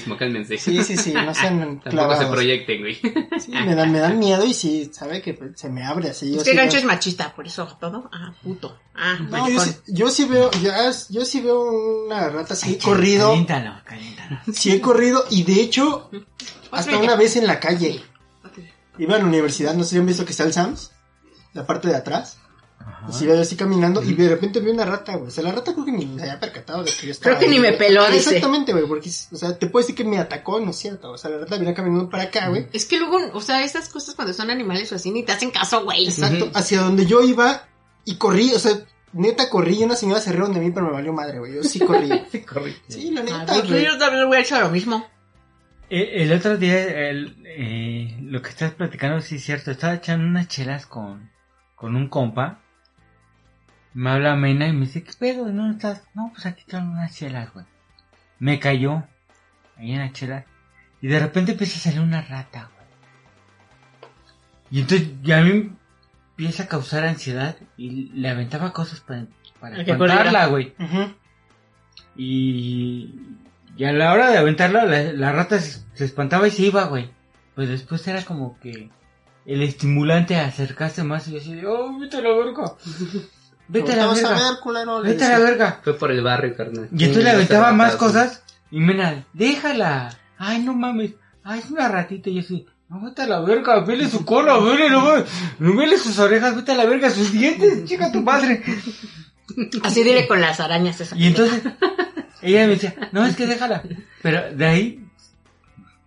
[0.08, 0.58] no cálmense.
[0.58, 2.26] Sí, sí, sí, no sean Tampoco se clavados.
[2.32, 2.96] proyecten, güey.
[3.40, 6.32] Sí, me dan, me dan miedo y sí, sabe que se me abre así.
[6.32, 8.10] yo Es que sí Gancho veo- es machista, por eso todo.
[8.12, 8.78] Ah, puto.
[8.96, 11.62] Ah, No, yo sí, yo sí veo, ya, yo sí veo
[12.06, 14.40] una rata así, he corrido, Caliéntalo, caliéntalo.
[14.52, 16.10] sí he corrido y de hecho,
[16.72, 18.02] hasta una vez en la calle,
[18.44, 18.58] Ok.
[18.98, 20.92] iba a la universidad, no sé si han visto que está el Sams,
[21.54, 22.40] la parte de atrás,
[23.02, 23.12] Ajá.
[23.20, 25.52] y iba yo así caminando y de repente vi una rata, güey, o sea, la
[25.52, 27.68] rata creo que ni se había percatado de que yo estaba Creo que ahí, ni
[27.68, 28.30] me peló, Ah, dice.
[28.36, 31.18] Exactamente, güey, porque, o sea, te puedo decir que me atacó, no es cierto, o
[31.18, 34.16] sea, la rata venía caminando para acá, güey, Es que luego, o sea, esas cosas
[34.16, 36.06] cuando son animales o así ni te hacen caso, güey.
[36.08, 37.68] Exacto, hacia donde yo iba
[38.06, 38.74] y corrí, o sea,
[39.14, 41.56] neta corrí y una señora se rieron de mí, pero me valió madre, güey.
[41.56, 42.10] Yo sí corrí.
[42.32, 42.76] Sí, corrí.
[42.88, 43.86] sí, la Ah, neta, pues güey.
[43.86, 45.06] yo también hubiera hecho lo mismo.
[45.90, 49.72] Eh, El otro día, el, eh, lo que estás platicando, sí es cierto.
[49.72, 51.30] Estaba echando unas chelas con,
[51.76, 52.61] con un compa.
[53.94, 55.46] Me habla Mena y me dice, ¿qué pedo?
[55.46, 56.04] ¿Dónde estás?
[56.14, 57.66] No, pues aquí están unas chelas, güey.
[58.40, 59.04] Me cayó
[59.78, 60.46] ahí en las chelas.
[61.02, 62.88] Y de repente empieza a salir una rata, güey.
[64.72, 65.72] Y entonces ya a mí
[66.32, 69.26] empieza a causar ansiedad y le aventaba cosas para,
[69.60, 70.74] para espantarla, güey.
[72.16, 73.14] Y,
[73.76, 76.86] y a la hora de aventarla, la, la rata se, se espantaba y se iba,
[76.86, 77.10] güey.
[77.56, 78.90] Pues después era como que
[79.46, 82.76] el estimulante a acercarse más y yo así de, oh, vete a la verga.
[83.72, 84.30] Vete a la verga.
[84.34, 85.02] ver, culero.
[85.02, 85.80] le Vete a la verga.
[85.82, 86.90] Fue por el barrio, carnal.
[86.92, 90.18] Y entonces Sí, le aventaba esa más cosas y mira, déjala.
[90.38, 91.12] Ay, no mames.
[91.44, 94.58] Ay, es una ratita y yo así, no, vete a la verga, vele su cola,
[94.58, 95.26] vele, no mames.
[95.60, 98.62] No vele sus orejas, vete a la verga, sus dientes, chica tu madre.
[99.84, 101.18] Así dile con las arañas esas.
[101.18, 101.64] Y entonces
[102.42, 103.84] ella me decía, no, es que déjala.
[104.22, 105.06] Pero de ahí,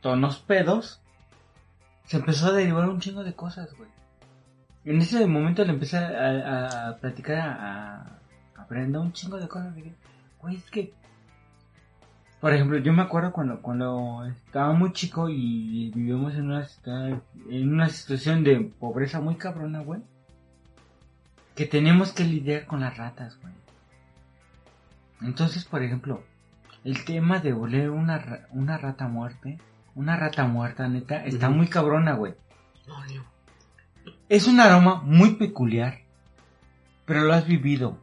[0.03, 1.01] tonos pedos,
[2.07, 3.89] se empezó a derivar un chingo de cosas, güey.
[4.85, 8.21] En ese momento le empecé a, platicar a,
[8.57, 9.75] a, Brenda un chingo de cosas.
[9.75, 9.95] Dije,
[10.41, 10.93] güey, es que...
[12.41, 16.69] Por ejemplo, yo me acuerdo cuando, cuando estaba muy chico y vivíamos en una,
[17.49, 20.03] en una situación de pobreza muy cabrona, güey.
[21.55, 23.55] Que teníamos que lidiar con las ratas, güey.
[25.23, 26.23] Entonces, por ejemplo,
[26.85, 29.59] el tema de oler una, una rata muerte,
[29.95, 32.35] una rata muerta, neta, está muy cabrona, güey.
[32.87, 33.34] No, no.
[34.35, 36.01] Es un aroma muy peculiar,
[37.05, 37.99] pero lo has vivido.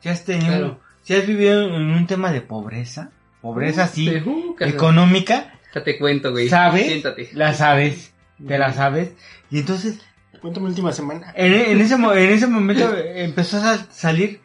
[0.00, 0.80] Si has tenido, Claro.
[1.02, 3.10] si has vivido en un tema de pobreza,
[3.42, 6.48] pobreza así, uh, económica, Ya te cuento, güey.
[6.48, 6.86] ¿sabes?
[6.86, 7.30] Siéntate.
[7.34, 8.12] La sabes,
[8.46, 9.12] te la sabes.
[9.50, 10.00] Y entonces,
[10.40, 11.32] Cuéntame la última semana.
[11.36, 14.40] en, en ese, en ese momento empezó a sal- salir.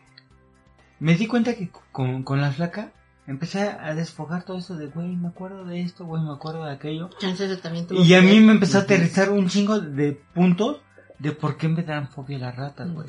[0.99, 2.91] Me di cuenta que con, con la flaca
[3.27, 6.73] empecé a desfogar todo eso de, güey, me acuerdo de esto, güey, me acuerdo de
[6.73, 7.09] aquello.
[7.19, 10.81] Chances también tuvo Y a mí me empezó a aterrizar un chingo de puntos
[11.19, 13.07] de por qué me dan fobia las ratas, güey.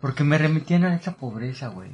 [0.00, 1.90] Porque me remetían a esa pobreza, güey.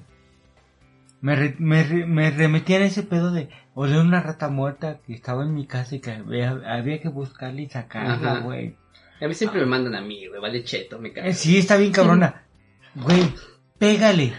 [1.20, 5.12] Me, re- me, re- me remetían a ese pedo de oler una rata muerta que
[5.12, 8.76] estaba en mi casa y que había, había que buscarla y sacarla, güey.
[9.20, 10.40] A mí siempre me mandan a mí, güey.
[10.40, 11.28] Vale cheto, me cago.
[11.28, 12.44] Eh, sí, está bien cabrona.
[12.94, 13.32] Güey,
[13.78, 14.32] pégale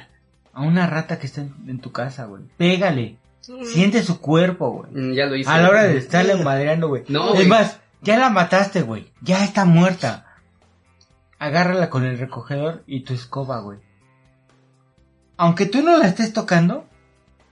[0.53, 2.43] a una rata que está en, en tu casa, güey.
[2.57, 3.17] Pégale.
[3.41, 4.91] Siente su cuerpo, güey.
[4.91, 5.49] Mm, Ya lo hice.
[5.49, 7.03] A la hora de estarle madreando, güey.
[7.09, 9.11] No, es más, ya la mataste, güey.
[9.21, 10.25] Ya está muerta.
[11.41, 13.79] Agárrala con el recogedor y tu escoba, güey.
[15.37, 16.85] Aunque tú no la estés tocando,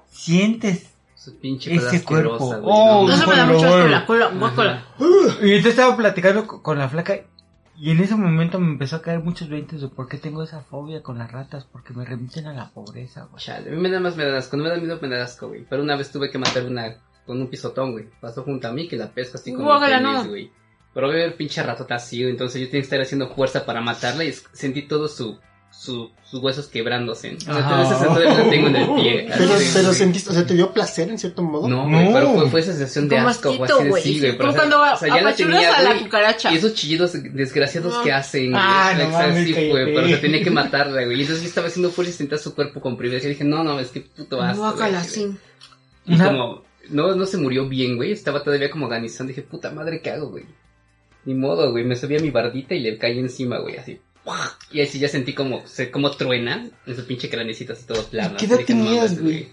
[0.07, 0.93] sientes.
[1.15, 2.37] Su pinche Ese cuerpo.
[2.37, 4.85] güey, Oh, No no, se me da mucho asco la cola, guácala.
[5.41, 7.15] Y entonces estaba platicando co- con la flaca
[7.75, 10.61] y en ese momento me empezó a caer muchos veintes de por qué tengo esa
[10.61, 13.43] fobia con las ratas, porque me remiten a la pobreza, güey.
[13.43, 15.23] Chale, a mí me da más me da asco, no me da miedo, me da
[15.23, 15.65] asco, güey.
[15.67, 18.07] Pero una vez tuve que matar una con un pisotón, güey.
[18.21, 20.27] Pasó junto a mí que la pesca así con el tenis, no.
[20.29, 20.51] güey.
[20.99, 24.25] Pero veo el pinche ratota así, entonces yo tenía que estar haciendo fuerza para matarla
[24.25, 25.39] y sentí todo su,
[25.71, 27.35] su, sus huesos quebrándose.
[27.35, 27.69] O sea, Ajá.
[27.69, 29.29] toda esa sensación la tengo en el pie.
[29.73, 31.69] Pero, sentiste, o sea, te dio placer en cierto modo.
[31.69, 32.13] No, güey, No.
[32.13, 34.03] pero fue, fue esa sensación de Como asco, güey, asquito, así de güey.
[34.03, 34.37] sí, güey.
[34.37, 36.51] Como o sea, cuando o sea, ya la tenía, a la cucaracha.
[36.51, 38.03] Y esos chillidos desgraciados No.
[38.03, 38.51] que hacen.
[38.55, 41.17] Ah, no güey, pero o sea, tenía que matarla, güey.
[41.17, 43.23] Y entonces yo estaba haciendo fuerza y sentía su cuerpo comprimir.
[43.23, 44.63] Y dije, no, no, es que puto asco.
[44.63, 45.31] Guácala, sí.
[46.05, 48.11] Y como no, no se murió bien, güey.
[48.11, 49.29] Estaba todavía como agonizando.
[49.29, 50.45] Dije, puta madre, ¿qué hago, güey?
[51.29, 51.83] Ni modo, güey.
[51.83, 54.01] Me subí a mi bardita y le caí encima, güey, así.
[54.71, 58.35] Y así ya sentí como, se, como truena en su pinche cranecito así todo plano.
[58.37, 59.49] ¿Qué edad tenías, güey?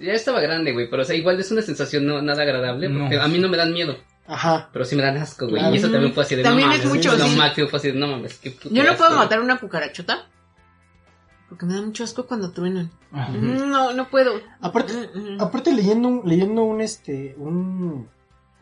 [0.00, 3.16] Ya estaba grande, güey, pero o sea, igual es una sensación no, nada agradable, porque
[3.16, 3.22] No.
[3.22, 4.70] a mí no me dan miedo, Ajá.
[4.72, 5.60] pero sí me dan asco, güey.
[5.60, 5.74] Claro.
[5.74, 7.36] Y eso también fue así de También no es mucho, lo sí.
[7.36, 10.26] máximo fue así de no mames, qué puto Yo no puedo matar una cucarachota.
[11.50, 12.90] Porque me da mucho asco cuando truenan.
[13.12, 13.30] Ajá.
[13.32, 14.40] No, no puedo.
[14.62, 15.40] Aparte, Mm, mm.
[15.42, 18.08] aparte leyendo un, leyendo un este un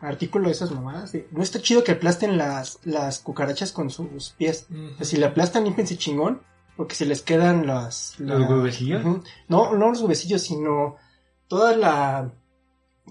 [0.01, 4.31] artículo de esas mamadas, de, no está chido que aplasten las, las cucarachas con sus
[4.37, 4.67] pies.
[4.93, 6.41] O sea, si le aplastan, límpense chingón,
[6.77, 8.15] porque se les quedan las...
[8.19, 9.03] ¿Los la- huevecillos?
[9.47, 10.95] No, no los huevecillos, sino
[11.47, 12.33] toda la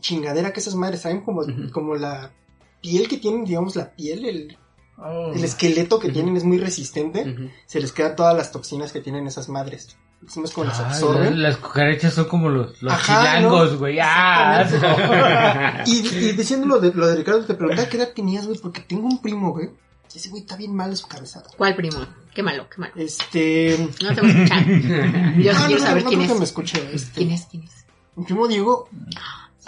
[0.01, 2.33] chingadera que esas madres traen, como, como la
[2.81, 4.59] piel que tienen, digamos, la piel, el,
[5.01, 5.33] Oh.
[5.33, 9.29] el esqueleto que tienen es muy resistente, se les quedan todas las toxinas que tienen
[9.29, 9.97] esas madres.
[10.27, 11.43] Es como las Ay, absorben.
[11.43, 13.79] las cucarachas son como los, los Ajá, chilangos, ¿no?
[13.79, 13.99] güey.
[14.01, 18.59] Ah, Y, y diciendo lo de, lo de Ricardo, te preguntaba qué edad tenías, güey,
[18.59, 19.71] porque tengo un primo, güey.
[20.15, 21.43] Ese güey está bien mal de su cabeza.
[21.57, 21.99] ¿Cuál primo?
[22.35, 22.93] Qué malo, qué malo.
[22.97, 23.89] Este.
[24.03, 24.67] No te voy a escuchar.
[25.39, 26.51] Yo sí Ah, quiero no, saber no quién creo que me es.
[26.51, 26.91] escuche.
[26.93, 27.47] Este, ¿Quién es?
[27.51, 27.85] ¿Quién es?
[28.17, 28.89] Mi primo Diego.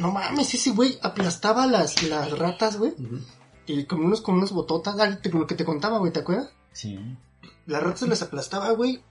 [0.01, 2.92] No mames, ese güey aplastaba las, las ratas, güey.
[2.98, 3.18] Ujú.
[3.66, 6.51] Y con unos, con unos bototas, ah, lo que te contaba, güey, ¿te acuerdas?
[6.72, 6.98] Sí.
[7.66, 9.03] Las ratas las aplastaba, güey.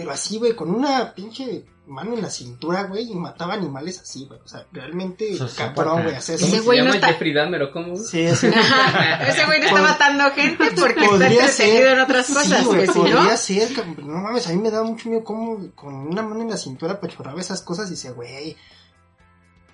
[0.00, 4.26] Pero así, güey, con una pinche mano en la cintura, güey, y mataba animales así,
[4.26, 4.38] güey.
[4.44, 6.62] O sea, realmente cabrón, güey, hacer Ese ¿Cómo eso.
[6.62, 7.96] se güey no está- Jeffrey Dahmer o cómo?
[7.96, 12.64] Sí, ese Ese güey no está matando gente porque está entretenido en otras Sí, cosas.
[12.66, 15.24] güey, si podría no, ser, cabrón, pero no mames, a mí me daba mucho miedo
[15.24, 18.54] cómo con una mano en la cintura pachorraba esas cosas y decía, güey,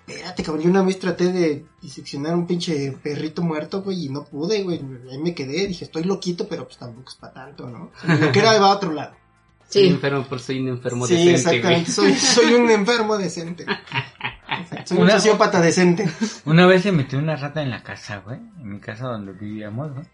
[0.07, 4.23] espérate, cabrón, yo una vez traté de diseccionar un pinche perrito muerto, güey, y no
[4.23, 4.79] pude, güey,
[5.11, 7.91] ahí me quedé, dije, estoy loquito, pero pues tampoco es para tanto, ¿no?
[8.03, 9.15] O sea, Lo que era va a otro lado.
[9.69, 9.87] Soy sí.
[9.89, 13.65] enfermo por soy un enfermo Sí, decente, exactamente, soy, soy un enfermo decente.
[14.85, 16.07] Soy un Una- sociópata decente.
[16.45, 18.37] Una vez se metió una rata en la casa, güey.
[18.61, 20.05] En mi casa donde vivíamos, güey.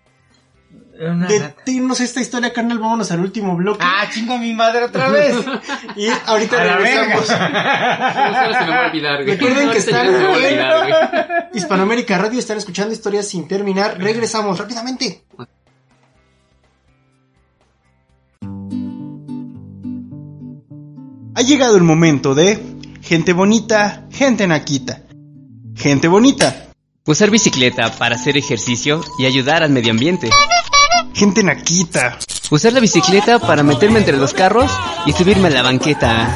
[1.12, 1.62] Una De rata.
[1.66, 3.84] Dinos esta historia, carnal, vámonos al último bloque.
[3.84, 5.36] ¡Ah, chinga mi madre otra vez!
[5.96, 7.28] Y ahorita ¡A la regresamos.
[7.28, 8.14] verga!
[8.14, 9.36] ¿Cómo se me va a olvidar, güey?
[9.38, 10.94] Recuerden que están- olvidar, güey.
[11.54, 13.98] Hispanoamérica Radio están escuchando historias sin terminar.
[14.00, 15.24] Regresamos rápidamente.
[21.36, 22.60] Ha llegado el momento de
[23.02, 25.04] gente bonita, gente naquita.
[25.76, 26.72] Gente bonita,
[27.04, 30.30] Usar bicicleta para hacer ejercicio y ayudar al medio ambiente.
[31.16, 32.20] gente naquita.
[32.52, 34.70] Usar la bicicleta para meterme entre los carros
[35.08, 36.28] y subirme a la banqueta.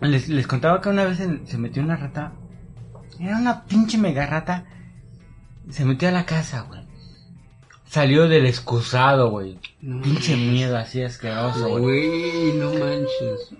[0.00, 2.32] Les, les contaba que una vez se, se metió una rata.
[3.20, 4.64] Era una pinche mega rata.
[5.70, 6.82] Se metió a la casa, güey.
[7.86, 9.58] Salió del excusado, güey.
[9.80, 12.52] Pinche miedo así asqueroso, güey.
[12.54, 13.54] No manches.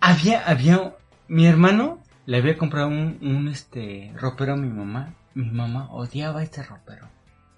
[0.00, 0.94] Había, había,
[1.28, 5.14] mi hermano le había comprado un, un este ropero a mi mamá.
[5.34, 7.08] Mi mamá odiaba este ropero.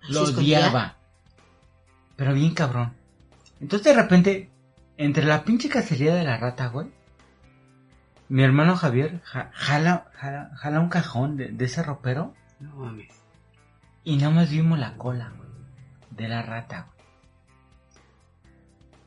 [0.08, 0.96] Lo odiaba.
[2.16, 2.92] Pero bien cabrón.
[3.60, 4.50] Entonces de repente,
[4.96, 6.88] entre la pinche cacería de la rata, güey.
[8.28, 13.12] Mi hermano Javier ja- jala, jala, jala un cajón de, de ese ropero No mames.
[14.04, 15.32] Y nada más vimos la cola.
[16.10, 16.88] De la rata.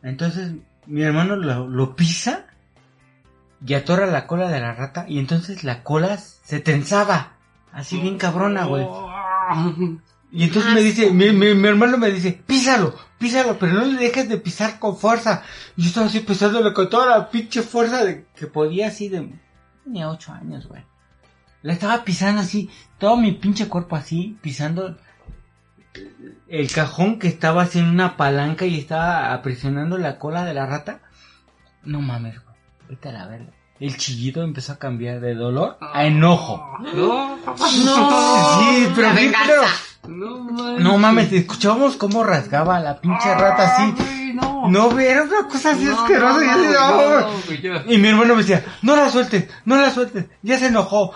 [0.02, 0.54] Entonces,
[0.86, 2.48] mi hermano lo, pisa
[3.66, 7.34] y atora la cola de la rata y entonces la cola se tensaba.
[7.72, 8.86] Así bien cabrona, güey.
[10.32, 14.00] Y entonces me dice, mi, mi, mi hermano me dice, písalo, písalo, pero no le
[14.00, 15.44] dejes de pisar con fuerza.
[15.78, 19.32] Y yo estaba así pisándole con toda la pinche fuerza de que podía así de...
[19.84, 20.84] Tenía ocho años, güey.
[21.64, 24.96] La estaba pisando así, todo mi pinche cuerpo así, pisando
[26.48, 30.66] el cajón que estaba así en una palanca y estaba aprisionando la cola de la
[30.66, 31.00] rata.
[31.84, 32.56] No mames, güey.
[32.90, 33.52] Vete a la verga.
[33.80, 36.64] El chillido empezó a cambiar de dolor a enojo.
[36.94, 38.60] No, No.
[38.60, 39.62] Sí, pero La bien culero.
[40.08, 40.80] no.
[40.80, 43.94] No mames, escuchábamos cómo rasgaba la pinche rata así.
[44.00, 44.70] Ay, no.
[44.70, 46.40] No, era una cosa así No, asquerosa.
[46.40, 47.84] no, y, yo no, decía.
[47.88, 51.14] Y mi hermano me decía, no la sueltes, no la sueltes, ya se enojó.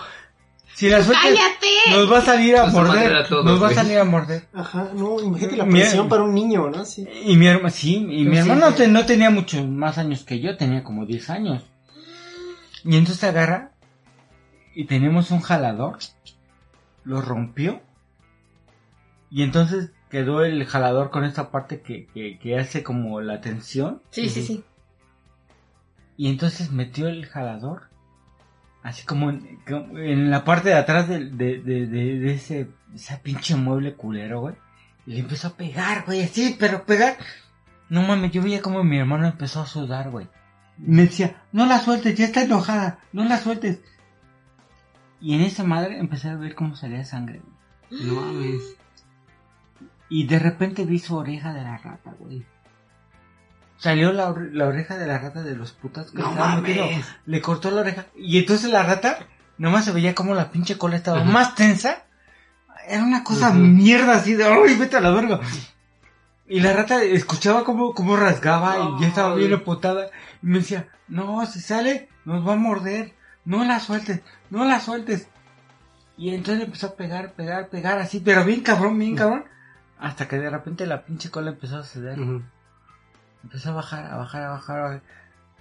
[0.78, 1.90] Si la ¡Cállate!
[1.90, 3.00] nos va a salir a Nos va a morder.
[3.02, 3.74] madrear a todos, nos va a güey.
[3.74, 4.48] salir a morder.
[4.52, 6.84] Ajá, no, imagínate la Mi- presión para un niño, ¿no?
[6.84, 7.04] Sí.
[7.24, 10.38] Y mi hermano, sí, y mi Sí, hermano te- no tenía muchos más años que
[10.38, 11.64] yo, tenía como 10 años.
[12.84, 13.72] Y entonces agarra
[14.72, 15.98] y tenemos un jalador,
[17.02, 17.80] lo rompió
[19.30, 24.00] y entonces quedó el jalador con esta parte que, que, que hace como la tensión
[24.10, 24.64] Sí, sí, sí.
[26.16, 27.88] y entonces metió el jalador
[28.82, 34.40] así como en, la parte de atrás de, de, de, ese, ese pinche mueble culero,
[34.40, 34.54] güey.
[35.06, 37.16] Y le empezó a pegar, güey, así, pero pegar.
[37.88, 40.28] No mames, yo veía como mi hermano empezó a sudar, güey.
[40.76, 43.80] Me decía, no la sueltes, ya está enojada, no la sueltes.
[45.20, 48.04] Y en esa madre empecé a ver cómo salía sangre, güey.
[48.04, 48.76] No mames.
[50.10, 52.46] Y de repente vi su oreja de la rata, güey.
[53.78, 56.76] Salió la, la oreja de la rata de los putas que No estaban mames.
[56.76, 57.06] metiendo.
[57.26, 58.06] Le cortó la oreja.
[58.16, 59.18] Y entonces la rata,
[59.56, 62.02] nomás se veía como la pinche cola estaba más tensa.
[62.88, 63.58] Era una cosa Ujú.
[63.58, 65.40] mierda así de, ¡ay, vete a la verga!
[66.48, 70.10] Y la rata escuchaba como, como rasgaba y ya estaba bien apotada.
[70.42, 73.14] Y me decía, no, si sale, nos va a morder.
[73.44, 74.20] No la sueltes,
[74.50, 75.28] no la sueltes.
[76.16, 79.44] Y entonces empezó a pegar, pegar, pegar así, pero bien cabrón, bien cabrón.
[80.00, 82.18] Hasta que de repente la pinche cola empezó a ceder.
[83.44, 85.02] Empezó a bajar, a bajar, a bajar, a bajar.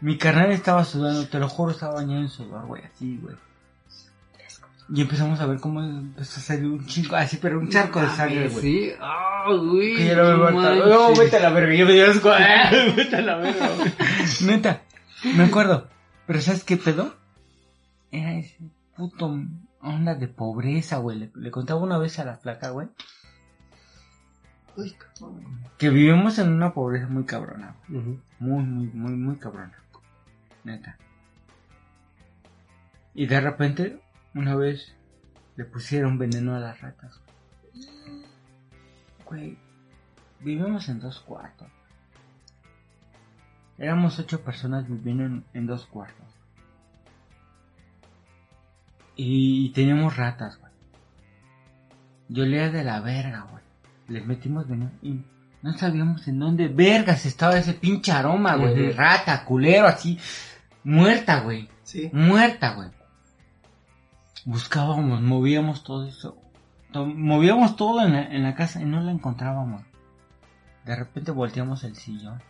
[0.01, 3.35] Mi carnal estaba sudando, te lo juro, estaba bañado en sudor, güey, así, güey.
[4.89, 8.07] Y empezamos a ver cómo empezó a salir un chingo, así, pero un charco de
[8.09, 8.61] sangre, güey.
[8.61, 9.97] Sí, ah, güey.
[9.97, 10.51] Que ya no me.
[10.51, 12.29] No, vete a la verga, yo me dio asco.
[12.95, 13.91] Vete a la verga, güey.
[14.45, 14.81] Neta,
[15.35, 15.89] me acuerdo.
[16.25, 17.15] Pero ¿sabes qué pedo?
[18.11, 18.57] Era ese
[18.95, 19.37] puto
[19.81, 21.19] onda de pobreza, güey.
[21.19, 22.87] Le, le contaba una vez a la flaca, güey.
[25.77, 27.75] Que vivimos en una pobreza muy cabrona.
[27.87, 29.77] Muy, muy, muy, muy cabrona.
[30.63, 30.97] Neta.
[33.13, 33.99] Y de repente,
[34.35, 34.95] una vez,
[35.55, 37.19] le pusieron veneno a las ratas.
[39.25, 39.57] Güey,
[40.39, 41.67] vivimos en dos cuartos.
[43.77, 46.27] Éramos ocho personas viviendo en, en dos cuartos.
[49.15, 50.71] Y teníamos ratas, güey.
[52.29, 53.63] Yo leía de la verga, güey.
[54.07, 55.21] Les metimos veneno y
[55.61, 58.73] no sabíamos en dónde vergas estaba ese pinche aroma, güey.
[58.75, 58.97] De Ujú.
[58.97, 60.17] rata, culero, así.
[60.83, 61.69] Muerta, güey.
[61.83, 62.09] Sí.
[62.13, 62.89] Muerta, güey.
[64.45, 66.37] Buscábamos, movíamos todo eso.
[66.91, 69.83] To- Movíamos todo en la, en la casa y no la encontrábamos.
[70.85, 72.41] De repente volteamos el sillón.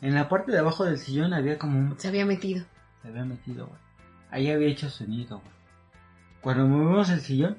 [0.00, 1.98] En la parte de abajo del sillón había como un...
[1.98, 2.64] Se había metido.
[3.02, 3.78] Se había metido, güey.
[4.30, 5.50] Ahí había hecho sonido, güey.
[6.40, 7.58] Cuando movemos el sillón,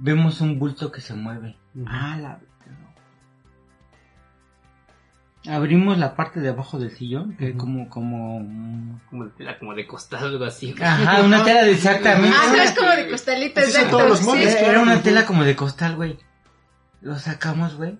[0.00, 1.56] vemos un bulto que se mueve.
[1.74, 1.86] Ujú.
[1.88, 2.40] Ah, la.
[5.48, 7.58] Abrimos la parte de abajo del sillón, que es Ujú.
[7.60, 9.00] como, como...
[9.08, 10.72] Como de tela, como de costal, algo así.
[10.72, 10.84] güey.
[10.84, 12.36] Ajá, una tela de exactamente.
[12.38, 13.90] Ah, no, es como de son exacto.
[13.96, 14.42] todos los sí.
[14.42, 14.70] Era, claro.
[14.70, 16.18] era una tela como de costal, güey.
[17.00, 17.98] Lo sacamos, güey.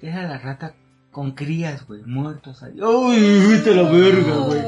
[0.00, 0.74] Era la rata
[1.10, 2.80] con crías, güey, muertos ahí.
[2.80, 4.62] ¡Uy, vete a la verga, güey!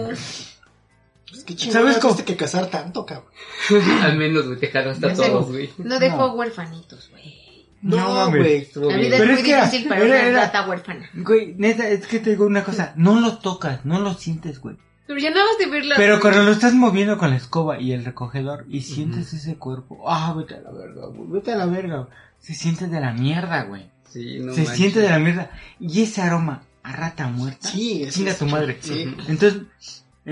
[1.30, 1.72] Pues qué chingón.
[1.72, 2.24] ¿Sabes ¿Sabes cómo?
[2.24, 3.30] que cazar tanto, cabrón.
[4.02, 5.70] Al menos, güey, te jalaste a todos, güey.
[5.78, 6.34] No dejó No.
[6.34, 7.40] huérfanitos, güey.
[7.82, 8.68] No, güey.
[8.74, 11.08] La vida Pero es muy que difícil para era- una era- rata huérfana.
[11.14, 12.92] Güey, neta, es que te digo una cosa.
[12.96, 14.76] No lo tocas, no lo sientes, güey.
[15.06, 15.94] Pero ya nada más de verla.
[15.96, 20.04] Pero cuando lo estás moviendo con la escoba y el recogedor y sientes ese cuerpo,
[20.08, 21.96] ah, vete a la verga, güey, vete a la verga.
[22.02, 22.08] güey.
[22.38, 23.90] Se siente de la mierda, güey.
[24.08, 24.76] Sí, no Se manches.
[24.76, 25.50] siente de la mierda.
[25.80, 28.78] Y ese aroma a rata muerta, Sí, chinga tu madre.
[28.80, 29.12] Sí.
[29.26, 29.62] Entonces,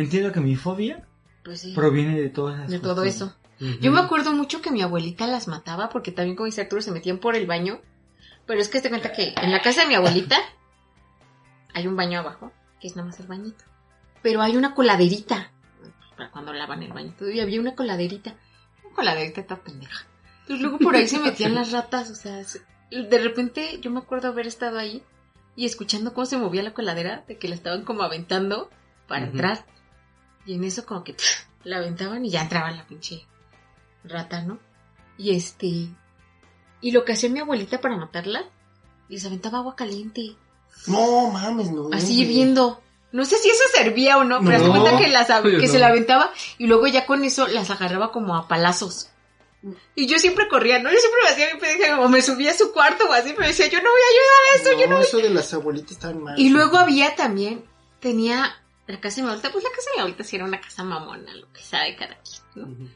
[0.03, 1.07] entiendo que mi fobia
[1.45, 1.73] Pues sí.
[1.75, 3.35] proviene de todas esas De todo eso.
[3.81, 6.93] Yo me acuerdo mucho que mi abuelita las mataba porque también, como dice Arturo, se
[6.93, 7.81] metían por el baño.
[8.47, 10.39] Pero es que te cuenta que en la casa de mi abuelita
[11.75, 13.65] hay un baño abajo, que es nada más el bañito.
[14.23, 15.51] Pero hay una coladerita
[16.17, 17.13] para cuando lavan el baño.
[17.33, 18.37] Y había una coladerita.
[18.85, 20.07] Una coladerita está pendeja.
[20.43, 22.11] Entonces luego por ahí se metían las ratas.
[22.11, 25.03] O sea, se- de repente yo me acuerdo haber estado ahí
[25.57, 28.71] y escuchando cómo se movía la coladera, de que la estaban como aventando
[29.09, 29.33] para Ujú.
[29.33, 29.67] entrar.
[30.49, 31.15] Y en eso como que
[31.65, 33.27] la aventaban y ya entraba la pinche
[34.03, 34.59] rata, ¿no?
[35.19, 35.67] Y este...
[36.81, 38.45] Y lo que hacía mi abuelita para matarla,
[39.11, 40.37] les aventaba agua caliente,
[40.87, 41.91] No mames, no.
[41.93, 42.81] así hirviendo.
[43.13, 44.71] No sé si eso servía o no, pero haz No.
[44.71, 45.69] cuenta que, las, que no.
[45.69, 49.11] se la aventaba y luego ya con eso las agarraba como a palazos.
[49.95, 50.89] Y yo siempre corría, ¿no?
[50.91, 53.49] Yo siempre me hacía mi pendeja, o me subía a su cuarto o así, pero
[53.49, 55.91] decía, yo no voy a ayudar a eso, yo no No, eso de las abuelitas
[55.93, 56.39] está mal.
[56.39, 57.65] y luego había también,
[58.01, 58.55] tenía
[58.89, 60.83] la casa de mi abuelita, pues la casa de mi abuelita sí era una casa
[60.85, 62.73] mamona, lo que sabe cada quien, ¿no?
[62.73, 62.89] Ujú.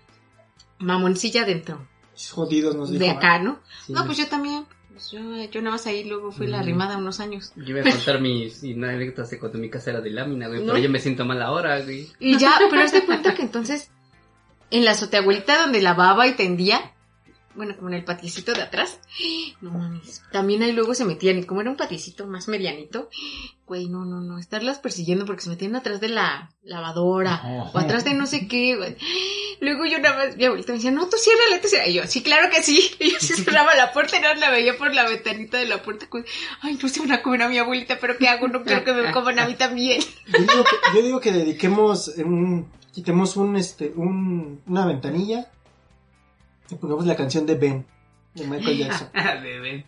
[0.78, 1.86] Mamoncilla dentro
[2.32, 3.04] Jodidos nos dijo.
[3.04, 3.60] de acá, ¿no?
[3.86, 3.92] Sí.
[3.92, 6.60] No, pues yo también, pues yo, yo nada más ahí luego fui la Mm.
[6.60, 7.52] arrimada unos años.
[7.56, 10.66] Yo iba a contar mis anécdotas de cuando mi casa era de lámina, güey, ¿No?
[10.72, 12.08] pero yo me siento mal ahora, güey.
[12.20, 13.90] Y ya, pero haz de cuenta que entonces,
[14.70, 16.92] en la azotea abuelita donde lavaba y tendía,
[17.54, 18.98] bueno, como en el paticito de atrás,
[19.60, 23.08] no mames, también ahí luego se metían, y como era un paticito más medianito,
[23.66, 28.04] güey, no, no, no, estarlas persiguiendo porque se metían atrás de la lavadora, o atrás
[28.04, 28.96] de no sé qué, güey.
[29.60, 31.90] Luego yo nada más, mi abuelita me decía, no, tú ciérrale, tú ciérrale.
[31.92, 32.90] Y yo, sí, claro que sí.
[33.00, 35.82] Y yo sí cerraba la puerta y no la veía por la ventanita de la
[35.82, 36.06] puerta.
[36.60, 38.48] Ay, no se van a comer a mi abuelita, pero ¿qué hago?
[38.48, 40.02] No quiero que me coman a mí también.
[40.26, 45.50] Yo digo que, yo digo que dediquemos un, quitemos un, este, un, una ventanilla
[46.70, 47.86] y pongamos la canción de Ben,
[48.34, 49.08] de Michael Jackson.
[49.14, 49.86] Ah, bebé.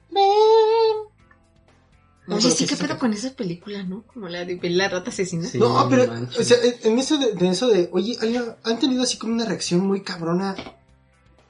[2.26, 4.02] No, Oye, pero sí, qué pedo con esa película, ¿no?
[4.06, 5.46] Como la de la rata asesina.
[5.46, 5.58] Sí.
[5.58, 6.38] No, pero, manches.
[6.40, 9.44] o sea, en eso de, de eso de, oye, ¿hay- ¿han tenido así como una
[9.44, 10.56] reacción muy cabrona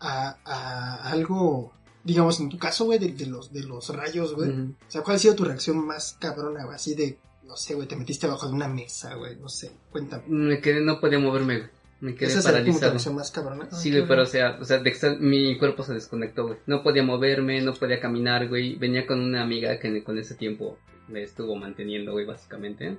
[0.00, 1.72] a, a algo,
[2.02, 4.50] digamos, en tu caso, güey, de, de los, de los rayos, güey?
[4.50, 6.74] O sea, ¿cuál ha sido tu reacción más cabrona, güey?
[6.74, 10.24] Así de, no sé, güey, te metiste abajo de una mesa, güey, no sé, cuéntame.
[10.26, 11.70] Me quedé, no podía moverme, güey.
[12.04, 12.90] Me quedé ¿Esa paralizado.
[12.90, 13.70] reacción más cabrona?
[13.70, 16.58] Sí, güey, pero o sea, o sea, de estar- mi cuerpo se desconectó, güey.
[16.66, 18.76] No podía moverme, no podía caminar, güey.
[18.76, 20.76] Venía con una amiga que con ese tiempo
[21.08, 22.98] me estuvo manteniendo, güey, básicamente.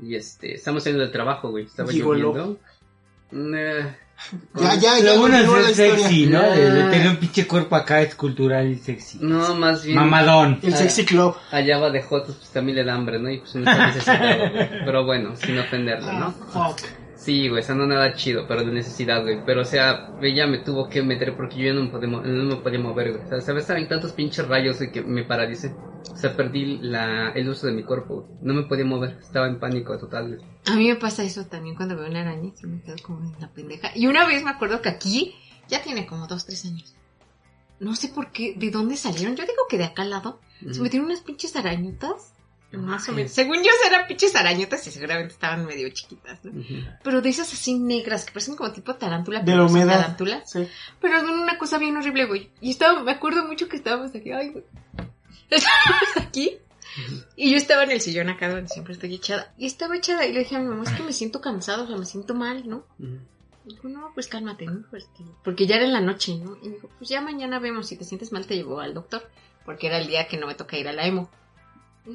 [0.00, 1.64] Y este, estamos saliendo del trabajo, güey.
[1.64, 2.32] Estaba Gigolo.
[2.34, 2.60] lloviendo.
[3.58, 3.96] Eh,
[4.54, 6.40] Ya, ya, ya, la es sexy, ¿no?
[6.40, 6.90] De, de Ah.
[6.92, 9.18] tener un pinche cuerpo acá escultural y sexy.
[9.20, 9.98] No, más bien.
[9.98, 10.60] Mamadón.
[10.62, 11.34] El sexy club.
[11.50, 13.28] Allá va de Jotos, pues también le da hambre, ¿no?
[13.28, 14.68] Y pues no está necesitado, güey.
[14.84, 16.32] Pero bueno, sin ofenderlo, Ah, ¿no?
[16.52, 16.78] fuck.
[17.24, 19.42] Sí, güey, o sea, no nada chido, pero de necesidad, güey.
[19.46, 22.20] Pero, o sea, ella me tuvo que meter porque yo ya no me podía, mo-
[22.20, 23.24] no me podía mover, güey.
[23.24, 23.70] O sea, ¿sabes?
[23.70, 25.74] Había tantos pinches rayos, güey, que me paralicé.
[26.12, 28.38] O sea, perdí la, el uso de mi cuerpo, güey.
[28.42, 30.40] No me podía mover, estaba en pánico total, güey.
[30.66, 33.32] A mí me pasa eso también cuando veo una araña, que me quedo como en
[33.40, 33.90] la pendeja.
[33.94, 35.34] Y una vez me acuerdo que aquí,
[35.68, 36.94] ya tiene como dos, tres años.
[37.80, 39.34] No sé por qué, de dónde salieron.
[39.34, 40.40] Yo digo que de acá al lado.
[40.70, 42.33] Se metieron unas pinches arañotas.
[42.78, 43.32] Más o menos.
[43.32, 46.52] Según yo eran pinches arañotas y seguramente estaban medio chiquitas, ¿no?
[47.02, 49.40] Pero de esas así negras, que parecen como tipo tarántula.
[49.40, 50.00] De pero la humedad.
[50.00, 50.50] tarántulas.
[50.50, 50.68] Sí.
[51.00, 52.50] Pero son una cosa bien horrible, güey.
[52.60, 54.64] Y estaba, me acuerdo mucho que estábamos aquí, ay, güey.
[55.50, 56.56] Estábamos aquí.
[57.36, 59.52] Y yo estaba en el sillón acá donde siempre estoy echada.
[59.58, 61.86] Y estaba echada y le dije a mi mamá, es que me siento cansada, o
[61.86, 62.86] sea, me siento mal, ¿no?
[63.66, 64.84] Y dijo, no, pues cálmate, ¿no?
[64.90, 66.56] Pues que- Porque ya era en la noche, ¿no?
[66.62, 69.28] Y dijo, pues ya mañana vemos, si te sientes mal te llevo al doctor.
[69.64, 71.30] Porque era el día que no me toca ir a la emo.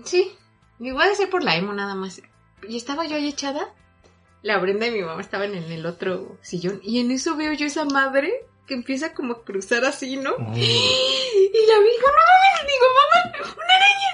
[0.05, 0.31] Sí,
[0.79, 2.21] ha de ser por la emo nada más.
[2.67, 3.73] Y estaba yo ahí echada.
[4.41, 6.79] La Brenda y mi mamá estaban en el otro sillón.
[6.83, 10.31] Y en eso veo yo esa madre que empieza como a cruzar así, ¿no?
[10.31, 10.53] Oh.
[10.55, 14.11] Y la vi, digo, no mames, digo, mamá, una araña.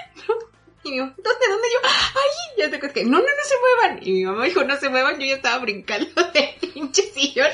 [0.86, 1.80] Y digo, ¿dónde, dónde yo?
[1.82, 4.06] Ay, ya te que, no, no, no se muevan.
[4.06, 7.48] Y mi mamá dijo, no se muevan, yo ya estaba brincando del pinche sillón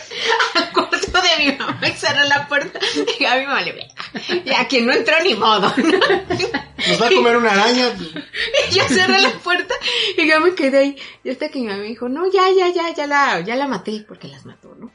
[0.55, 2.79] al cuarto de mi mamá y cerró la puerta.
[3.19, 3.89] Y a mi mamá le ve,
[4.45, 5.85] y a quien no entró ni modo, ¿no?
[6.89, 7.93] Nos va a comer una araña.
[8.71, 9.75] Y yo cerré la puerta
[10.17, 10.97] y ya me quedé ahí.
[11.25, 13.67] Y hasta que mi mamá me dijo, no, ya, ya, ya, ya la, ya la
[13.67, 14.93] maté, porque las mató, ¿no?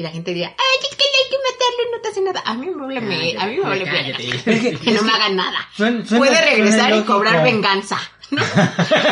[0.00, 2.42] Y la gente diría, ay, es que no hay que matarlo, no te hace nada.
[2.46, 3.84] A mí me vale, me, a mí me vale
[4.82, 5.58] que no me hagan nada.
[5.76, 7.98] Suena- suena- Puede regresar y cobrar venganza.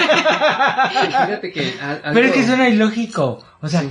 [0.09, 1.75] Fíjate que.
[2.15, 3.45] Pero es que suena ilógico.
[3.61, 3.83] O sea,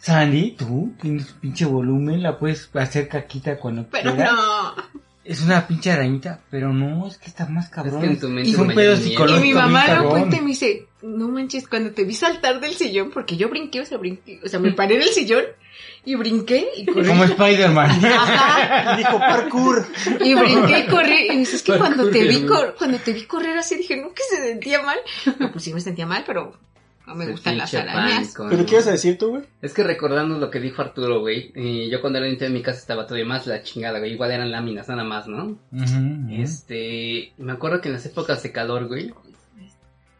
[0.00, 4.32] Sandy, tú tienes pinche volumen, la puedes hacer caquita cuando Pero quieras.
[4.32, 4.74] no.
[5.22, 8.00] Es una pinche arañita, pero no, es que está más cabrón.
[8.00, 8.94] que en tu mente es un pedo miedo.
[8.94, 9.42] Y psicológico.
[9.42, 13.10] mi mamá lo cuenta y me dice, no manches, cuando te vi saltar del sillón,
[13.10, 15.44] porque yo brinqué, o sea, brinqué, o sea, me paré del sillón
[16.06, 17.06] y brinqué y corrí.
[17.08, 17.90] Como Spider-Man.
[18.04, 18.96] Ajá.
[18.96, 19.86] Dijo parkour.
[20.20, 21.28] Y brinqué y corrí.
[21.32, 24.22] Y dices que cuando te vi cor- cuando te vi correr así dije, no que
[24.28, 24.98] se sentía mal.
[25.38, 26.56] No, pues sí me sentía mal, pero
[27.06, 28.14] no me gustan las arañas.
[28.34, 28.66] pánico, ¿Pero ¿no?
[28.66, 29.42] qué ibas a decir tú, güey?
[29.60, 32.62] Es que recordando lo que dijo Arturo, güey, eh, yo cuando era niño en mi
[32.62, 35.58] casa estaba todavía más la chingada, güey, igual eran láminas nada más, ¿no?
[36.30, 39.12] Este, me acuerdo que en las épocas de calor, güey,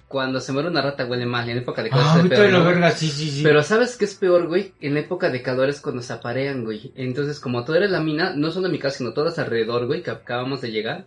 [0.08, 2.52] cuando se muere una rata huele mal, en época de calor Ah, es peor, de
[2.52, 2.64] la ¿no?
[2.64, 3.42] verga, sí, sí, sí.
[3.42, 4.72] Pero ¿sabes qué es peor, güey?
[4.80, 6.92] En la época de calor es cuando se aparean, güey.
[6.96, 10.10] Entonces, como todo era lámina, no solo en mi casa, sino todas alrededor, güey, que
[10.10, 11.06] acabamos de llegar.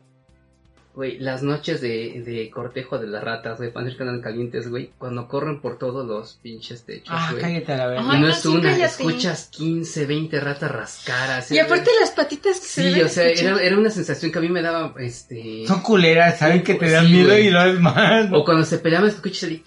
[0.98, 5.28] Güey, las noches de, de cortejo de las ratas, güey, que andan calientes, güey, cuando
[5.28, 7.44] corren por todos los pinches techos, Ah, güey.
[7.44, 8.02] cállate a la verga.
[8.02, 8.86] y no no, es sí, una, cállate.
[8.86, 11.52] escuchas 15, 20 ratas rascaras.
[11.52, 14.42] Y aparte las patitas que se Sí, o sea, era, era una sensación que a
[14.42, 15.66] mí me daba, este...
[15.68, 17.46] Son culeras, saben que te dan Sí, miedo güey.
[17.46, 18.30] y lo es más.
[18.34, 19.62] O cuando se peleaban, escuchas el...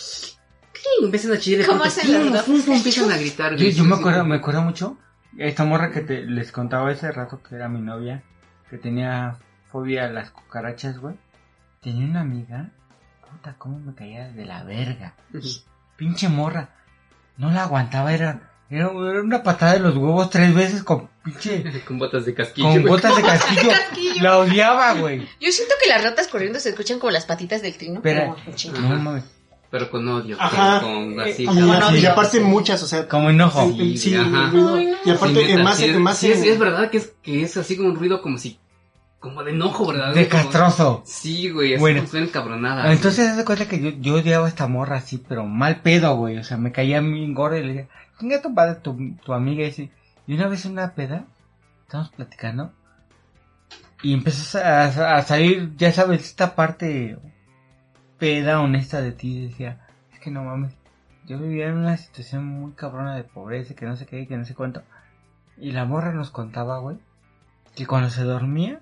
[1.00, 3.70] Empiezan a chillar de ¿Cómo pronto, hacen las empiezan a gritar, Yo, güey.
[3.72, 4.28] yo Sí, me sí, acuerdo, sí.
[4.28, 4.98] me acuerdo mucho.
[5.38, 8.24] Esta morra que te, les contaba ese rato que era mi novia,
[8.68, 9.36] que tenía
[9.70, 11.14] fobia a las cucarachas, güey.
[11.80, 12.70] Tenía una amiga,
[13.30, 15.14] puta, cómo me caía de la verga.
[15.96, 16.70] Pinche morra.
[17.36, 21.64] No la aguantaba, era, era, era una patada de los huevos tres veces con pinche,
[21.86, 22.68] Con botas de casquillo.
[22.68, 22.86] con güey.
[22.92, 23.70] botas de casquillo.
[23.70, 24.22] casquillo.
[24.22, 25.26] La odiaba, güey.
[25.40, 28.00] Yo siento que las ratas corriendo se escuchan como las patitas del trino.
[28.02, 28.36] Pero,
[28.74, 29.24] como no mames,
[29.70, 30.36] Pero con odio.
[30.38, 30.80] Ajá.
[30.82, 31.46] Con, con Eh, así.
[32.00, 33.72] y, aparte muchas, o sea, como enojo.
[33.72, 34.46] sí, sí, ajá.
[34.46, 34.74] el ruido.
[34.74, 34.96] Ay, no.
[35.04, 37.12] Y aparte, Sí, en neta, más, sí, en más, sí, es, es verdad que es,
[37.22, 38.58] que es así como un ruido como si...
[39.20, 40.14] Como de enojo, ¿verdad?
[40.14, 41.02] De Como- castroso.
[41.04, 42.06] Sí, güey, es Bueno.
[42.06, 42.90] suena encabronada.
[42.90, 46.16] Entonces, haz de cuenta que yo, yo odiaba a esta morra así, pero mal pedo,
[46.16, 46.38] güey.
[46.38, 49.64] O sea, me caía bien gorda y le decía, chinga tu padre, tu, tu amiga
[49.64, 49.90] ese.
[50.26, 51.26] Y una vez en una peda,
[51.82, 52.72] estábamos platicando,
[54.02, 54.84] y empezó a,
[55.16, 57.18] a salir, ya sabes, esta parte
[58.18, 59.48] peda, honesta de ti.
[59.48, 60.72] Decía, es que no mames,
[61.26, 64.46] yo vivía en una situación muy cabrona de pobreza, que no sé qué, que no
[64.46, 64.82] sé cuánto.
[65.58, 66.96] Y la morra nos contaba, güey,
[67.74, 68.80] que cuando se dormía,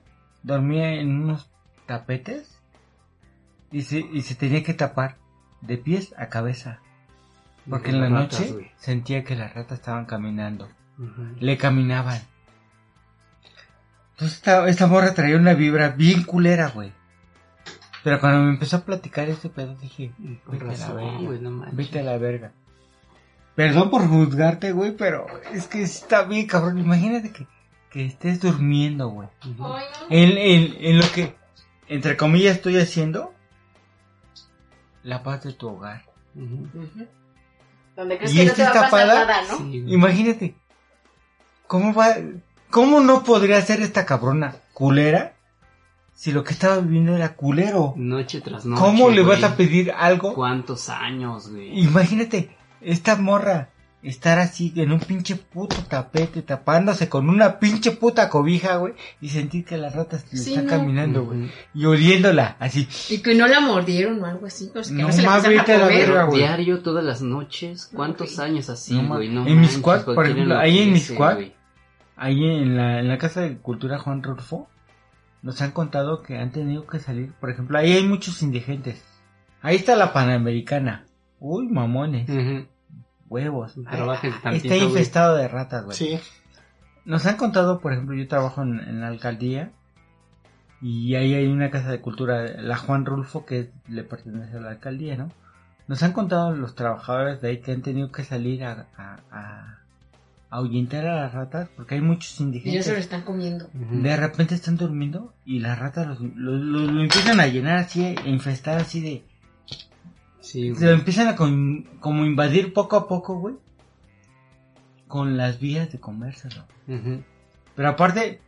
[0.48, 1.50] dormía en unos
[1.86, 2.58] tapetes
[3.70, 5.16] y se, y se tenía que tapar
[5.60, 6.80] de pies a cabeza.
[7.68, 10.68] Porque en la ratas, noche sentía que las ratas estaban caminando.
[11.38, 12.20] Le caminaban.
[14.12, 16.92] Entonces esta, esta morra traía una vibra bien culera, güey.
[18.02, 21.18] Pero cuando me empezó a platicar este pedo dije, vete a la razón, verga.
[21.18, 21.66] güey, no.
[21.72, 22.52] Vete a la verga.
[23.54, 26.78] Perdón por juzgarte, güey, pero es que está bien, cabrón.
[26.78, 27.46] Imagínate que,
[27.90, 29.28] que estés durmiendo, güey.
[30.10, 31.34] En, en, en lo que,
[31.88, 33.32] entre comillas, estoy haciendo
[35.02, 36.04] la paz de tu hogar.
[36.34, 36.68] Ujú.
[37.96, 39.14] Donde crees ¿Y que no te va a pasar tapada?
[39.26, 39.58] nada, ¿no?
[39.58, 39.84] Sí.
[39.88, 40.54] Imagínate.
[41.66, 42.16] ¿Cómo va?
[42.70, 45.34] ¿Cómo no podría ser esta cabrona culera
[46.14, 47.94] si lo que estaba viviendo era culero?
[47.96, 48.80] Noche tras noche.
[48.80, 50.34] ¿Cómo le vas a pedir algo?
[50.34, 51.80] ¿Cuántos años, güey?
[51.80, 53.70] Imagínate, esta morra
[54.02, 59.28] estar así en un pinche puto tapete tapándose con una pinche puta cobija, güey, y
[59.28, 60.70] sentir que las ratas le Sí, están no.
[60.70, 62.86] caminando, güey, y oliéndola, así.
[63.10, 65.42] Y que no la mordieron o algo así, pues que no, No se la más,
[65.42, 66.38] la verga, güey.
[66.38, 67.90] Diario, todas las noches.
[67.92, 69.28] ¿Cuántos años así, No, güey?
[69.28, 71.54] No en Miscuac, por ejemplo, ahí en güey.
[72.16, 74.68] Ahí en la, en la Casa de Cultura Juan Rulfo,
[75.42, 79.04] nos han contado que han tenido que salir, por ejemplo, ahí hay muchos indigentes.
[79.60, 81.06] Ahí está la Panamericana.
[81.40, 82.28] Uy, mamones.
[83.28, 83.74] Huevos.
[83.86, 83.98] Ay,
[84.42, 84.82] tantito, está güey.
[84.82, 85.96] infestado de ratas, güey.
[85.96, 86.18] Sí.
[87.04, 89.70] Nos han contado, por ejemplo, yo trabajo en, en la alcaldía
[90.80, 94.70] y ahí hay una casa de cultura, la Juan Rulfo, que le pertenece a la
[94.70, 95.30] alcaldía, ¿no?
[95.88, 99.78] Nos han contado los trabajadores de ahí que han tenido que salir a, a, a
[100.50, 102.98] ahuyentar a las ratas porque hay muchos Y ya se lo indigentes.
[102.98, 103.68] están comiendo.
[103.72, 108.04] De repente están durmiendo y las ratas los- lo, lo- lo empiezan a llenar así,
[108.04, 109.24] e infestar así de...
[110.50, 113.54] Sí, Se lo empiezan a con- como invadir poco a poco, güey.
[115.06, 116.64] Con las vías de comérselo.
[116.86, 117.22] Ujú.
[117.74, 118.40] Pero aparte,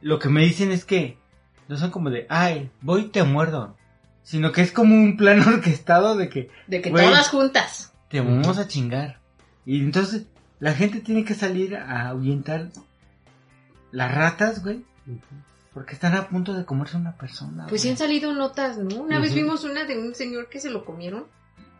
[0.00, 1.18] lo que me dicen es que
[1.68, 3.76] no son como de, ay, voy y te muerdo.
[4.22, 7.04] Sino que es como un plan orquestado de que De que Güey.
[7.06, 7.92] todas juntas.
[8.08, 9.18] te vamos a chingar.
[9.66, 10.26] Y entonces
[10.60, 12.70] la gente tiene que salir a ahuyentar
[13.92, 14.82] las ratas, güey.
[15.74, 17.66] Porque están a punto de comerse una persona.
[17.68, 19.02] Pues sí han salido notas, ¿no?
[19.02, 21.24] Una vez vimos una de un señor que se lo comieron.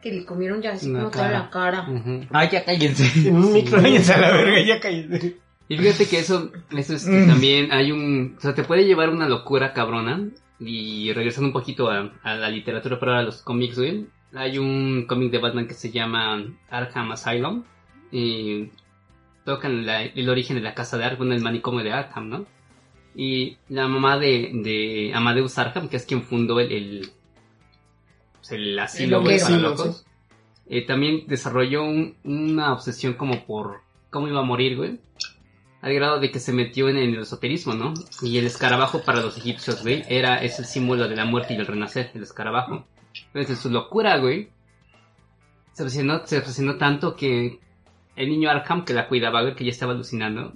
[0.03, 1.89] Que le comieron ya así La como toda la cara.
[1.89, 2.27] Ujú.
[2.31, 3.29] Ay, ya cállense.
[3.29, 3.81] En un micro.
[3.81, 5.39] Cállense a la verga, ya cállense.
[5.69, 7.27] Y fíjate que eso, eso es que Mm.
[7.29, 10.29] también hay un, o sea, te puede llevar una locura cabrona.
[10.61, 14.07] Y regresando un poquito a, a la literatura, pero ahora a los cómics, güey.
[14.35, 17.63] Hay un cómic de Batman que se llama Arkham Asylum.
[18.13, 18.71] Y
[19.45, 22.47] tocan la- el origen de la casa de Arkham, el manicomio de Arkham, ¿no?
[23.15, 27.11] Y la mamá de, de Amadeus Arkham, que es quien fundó el, el,
[28.39, 29.45] pues, el asilo, loquero.
[29.45, 30.05] para locos,
[30.69, 34.99] eh, también desarrolló un- una obsesión como por cómo iba a morir, güey.
[35.81, 37.93] Al grado de que se metió en el esoterismo, ¿no?
[38.23, 41.57] Y el escarabajo para los egipcios, güey, era, es el símbolo de la muerte y
[41.59, 42.87] el renacer, el escarabajo.
[43.27, 44.49] Entonces, en su locura, güey,
[45.73, 47.61] se obsesionó, se obsesionó tanto que
[48.17, 50.55] el niño Arkham, que la cuidaba, güey, que ya estaba alucinando,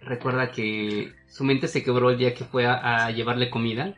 [0.00, 3.94] recuerda que su mente se quebró el día que fue a, a llevarle comida.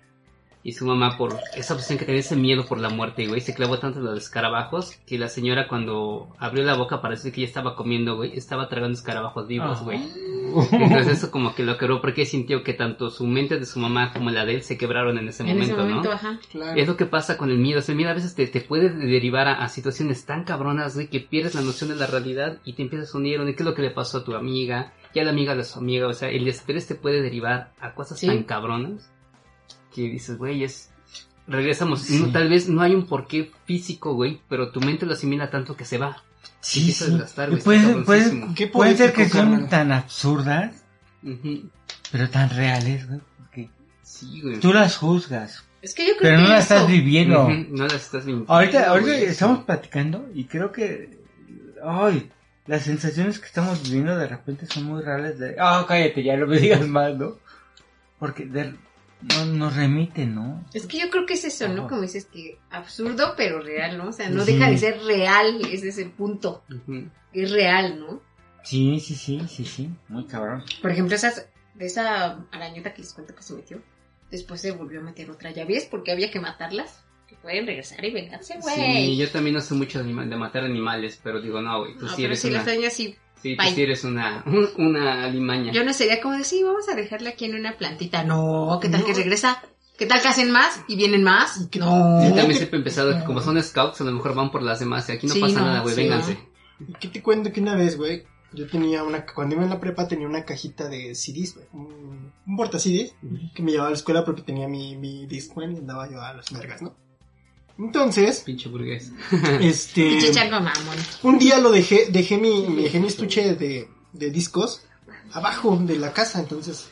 [0.67, 3.55] Y su mamá, por esa obsesión que tenía ese miedo por la muerte, güey, se
[3.55, 7.47] clavó tanto en los escarabajos que la señora cuando abrió la boca parece que ya
[7.47, 10.01] estaba comiendo, güey, estaba tragando escarabajos vivos, güey.
[10.73, 14.13] Entonces eso como que lo quebró porque sintió que tanto su mente de su mamá
[14.15, 16.15] como la de él se quebraron en ese en momento, ese momento, ¿no?
[16.15, 16.39] ajá.
[16.51, 16.81] Claro.
[16.81, 17.81] Es lo que pasa con el miedo.
[17.81, 20.95] O sea, el miedo a veces te, te puede derivar a, a situaciones tan cabronas,
[20.95, 23.39] güey, que pierdes la noción de la realidad y te empiezas a unir.
[23.45, 24.95] ¿Qué es lo que le pasó a tu amiga?
[25.15, 26.07] Ya la amiga de su amiga.
[26.09, 28.27] O sea, el estrés te puede derivar a cosas Sí.
[28.27, 29.11] tan cabronas
[29.95, 30.91] que dices, güey, es...
[31.47, 32.01] Regresamos.
[32.03, 32.19] Sí.
[32.21, 35.77] No, tal vez no hay un porqué físico, güey, pero tu mente lo asimila tanto
[35.77, 36.23] que se va.
[36.61, 37.05] Sí, sí.
[37.11, 38.55] desgastar, güey, cabroncísimo.
[38.55, 39.69] Qué pueden ser que son carnal.
[39.69, 40.85] tan absurdas,
[42.11, 43.21] pero tan reales, güey.
[43.39, 43.71] Porque
[44.03, 44.59] Sí, güey.
[44.61, 47.49] tú las juzgas, Es que yo creo pero que no las eso- estás viviendo.
[47.71, 48.47] No las estás viendo.
[48.53, 49.25] Ahorita, ahorita güey.
[49.25, 51.19] estamos platicando y creo que,
[51.85, 52.31] ay,
[52.67, 55.39] las sensaciones que estamos viviendo de repente son muy reales.
[55.39, 57.39] De, ah, cállate, ya no me digas más, ¿no?
[58.19, 58.75] Porque de-
[59.23, 60.65] no, nos remite, ¿no?
[60.75, 61.89] Es que yo creo que es eso, ¿no?
[61.89, 64.09] Como dices que absurdo, pero real, ¿no?
[64.09, 64.53] O sea, no Sí.
[64.53, 66.63] deja de ser real, ese es el punto.
[67.33, 68.23] Es real, ¿no?
[68.63, 70.65] Sí, sí, sí, sí, sí, muy cabrón.
[70.81, 73.83] Por ejemplo, esas, de esa arañota que les cuento que se metió,
[74.31, 75.51] después se volvió a meter otra.
[75.51, 75.87] ¿Ya ves?
[75.91, 77.04] Porque había que matarlas.
[77.35, 78.75] Que pueden regresar y vengarse, güey.
[78.77, 81.95] Sí, yo también no sé mucho de, anima- de matar animales, pero digo, no, güey,
[81.95, 82.65] tú No, sí pero eres si una...
[82.91, 83.17] sí.
[83.43, 85.73] Sí, tú sí eres una, un- una alimaña.
[85.73, 88.25] Yo no sería como de, sí, vamos a dejarla aquí en una plantita.
[88.25, 89.07] No, ¿qué tal No.
[89.07, 89.63] que regresa?
[89.99, 91.61] ¿Qué tal que hacen más y vienen más?
[91.61, 92.23] ¿Y qué- No.
[92.27, 94.81] Yo también siempre he pensado que como son scouts, a lo mejor van por las
[94.81, 95.09] demás.
[95.09, 96.39] Y aquí no Sí, pasa no, nada, güey, sí, vénganse.
[96.89, 98.25] ¿Y qué te cuento que una vez, güey?
[98.53, 101.67] Yo tenía una, cuando iba en la prepa tenía una cajita de CDs, güey.
[101.73, 103.15] Un, un porta CDs
[103.55, 106.33] que me llevaba a la escuela porque tenía mi, mi Discman y andaba yo a
[106.35, 106.95] las vergas, ¿no?
[107.79, 109.13] Entonces, Pinche burgués.
[109.61, 110.97] este, Pinche chango mamón.
[111.25, 114.83] un día lo dejé, dejé mi, me dejé mi estuche de, de discos
[115.33, 116.91] abajo de la casa, entonces,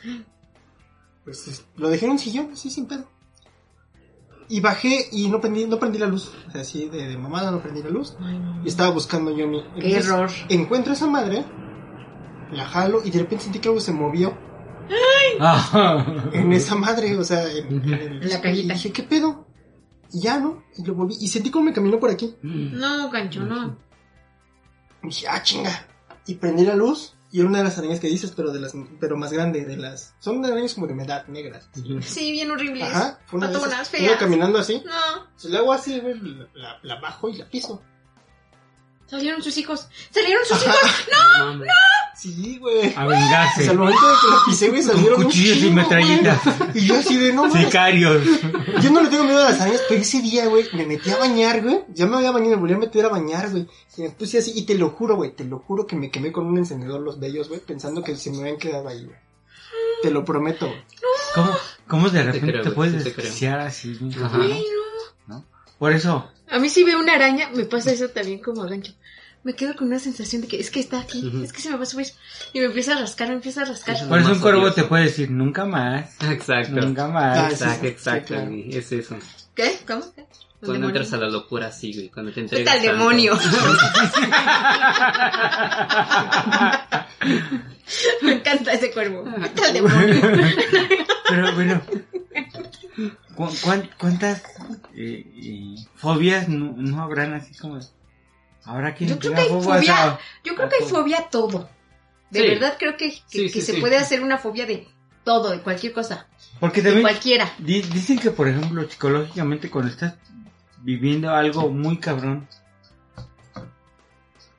[1.24, 3.09] pues es- lo dejé en un sillón, así sin pedo.
[4.49, 7.51] Y bajé y no prendí, no prendí la luz, o sea, así de, de mamada
[7.53, 8.14] no prendí la luz.
[8.20, 8.62] Ay, no.
[8.64, 9.62] Y estaba buscando yo mi...
[9.80, 10.28] Qué error.
[10.49, 11.45] Encuentro a esa madre,
[12.51, 14.37] la jalo y de repente sentí que algo se movió
[15.41, 16.28] Ah.
[16.33, 18.72] en esa madre, o sea, en, en el- En la cajita.
[18.74, 19.47] Y dije, ¿qué pedo?
[20.12, 20.62] Y ya, ¿no?
[20.76, 22.36] Y lo volví, y sentí como me caminó por aquí.
[22.42, 23.78] No, gancho, no.
[25.02, 25.86] Y dije, ah, chinga.
[26.26, 28.74] Y prendí la luz y era una de las arañas que dices, pero de las,
[29.00, 31.70] pero más grande, de las, son arañas como de humedad, negras.
[32.02, 32.84] Sí, bien horribles.
[32.84, 33.88] Ajá, fue una de esas.
[33.88, 34.04] feas.
[34.04, 37.82] Iba caminando así, No, se le hago así, la, la, la bajo y la piso.
[39.18, 39.88] Salieron sus hijos.
[40.10, 40.76] ¡Salieron sus hijos!
[41.38, 41.68] No, mames.
[42.16, 42.94] Sí, güey.
[42.94, 43.52] A vengarse.
[43.56, 46.40] Pues al momento de que la pisé, güey, salieron cuchillos y metralletas.
[46.74, 47.64] Y yo así de, no mames.
[47.64, 48.22] Sicarios.
[48.80, 51.16] Yo no le tengo miedo a las arañas, pero ese día, güey, me metí a
[51.16, 51.80] bañar, güey.
[51.88, 53.66] Ya me había bañado, me volví a meter a bañar, güey.
[53.96, 56.30] Y me puse así, y te lo juro, güey, te lo juro que me quemé
[56.30, 59.16] con un encendedor los vellos, güey, pensando que se me habían quedado ahí, güey.
[60.02, 60.80] Te lo prometo, güey.
[61.34, 61.56] ¿Cómo,
[61.88, 63.24] cómo de te repente creo, te puedes sí te creo.
[63.24, 63.98] desquiciar así?
[64.22, 64.38] Ajá.
[65.26, 65.44] No.
[65.78, 68.92] Por eso, A mí si veo una araña, me pasa eso también como a gancho.
[69.44, 71.76] Me quedo con una sensación de que es que está aquí, es que se me
[71.76, 72.07] va a subir.
[72.53, 73.96] Y me empieza a rascar, me empieza a rascar.
[74.09, 74.74] Por eso un cuervo odioso.
[74.76, 76.11] te puede decir nunca más.
[76.30, 76.74] Exacto.
[76.80, 77.48] Nunca Ah, más.
[77.48, 78.46] sí, Exacto, sí, exacto, claro.
[78.50, 79.16] güey, es eso.
[79.57, 79.78] ¿Qué?
[79.86, 80.03] ¿Cómo?
[80.61, 80.88] Cuando demonio.
[80.90, 83.36] entras a la locura así, güey, cuando te entregas al demonio.
[88.22, 89.24] me encanta ese cuervo.
[89.38, 90.20] Vete al demonio.
[91.28, 91.82] Pero bueno,
[93.34, 94.42] ¿cu- cuán- ¿cuántas
[94.95, 97.79] eh, eh, fobias no, no habrán así como...
[98.64, 101.68] Habrá quien Yo creo que hay fobia a- Yo creo que hay fobia a todo.
[102.31, 102.47] De Sí.
[102.49, 103.81] verdad creo que, que, Sí, sí, que se sí.
[103.81, 104.87] puede hacer una fobia de
[105.25, 106.27] todo, de cualquier cosa.
[106.61, 107.53] Porque De también cualquiera.
[107.59, 110.14] di- dicen que, por ejemplo, psicológicamente cuando estás
[110.79, 112.47] viviendo algo muy cabrón,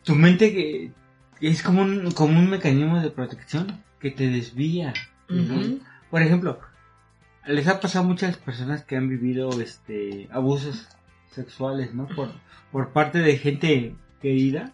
[0.04, 0.92] tu mente que
[1.40, 4.94] es como un, como un mecanismo de protección que te desvía.
[6.12, 6.60] Por ejemplo,
[7.46, 10.88] les ha pasado a muchas personas que han vivido este abusos
[11.32, 12.08] sexuales, ¿no?
[12.08, 12.32] Por,
[12.72, 14.72] por parte de gente querida.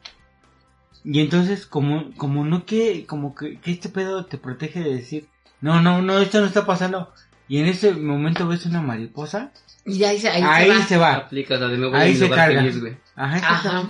[1.04, 5.28] Y entonces, como, como no que, como que, que este pedo te protege de decir,
[5.62, 7.14] no, no, no, esto no está pasando.
[7.48, 9.52] Y en ese momento ves una mariposa,
[9.86, 10.84] Y ahí se, ahí ahí, se va.
[10.86, 11.14] se va.
[11.16, 12.62] Aplicas la de me voy Ahí se carga.
[12.62, 12.98] feliz.
[13.16, 13.88] Ajá, Ajá.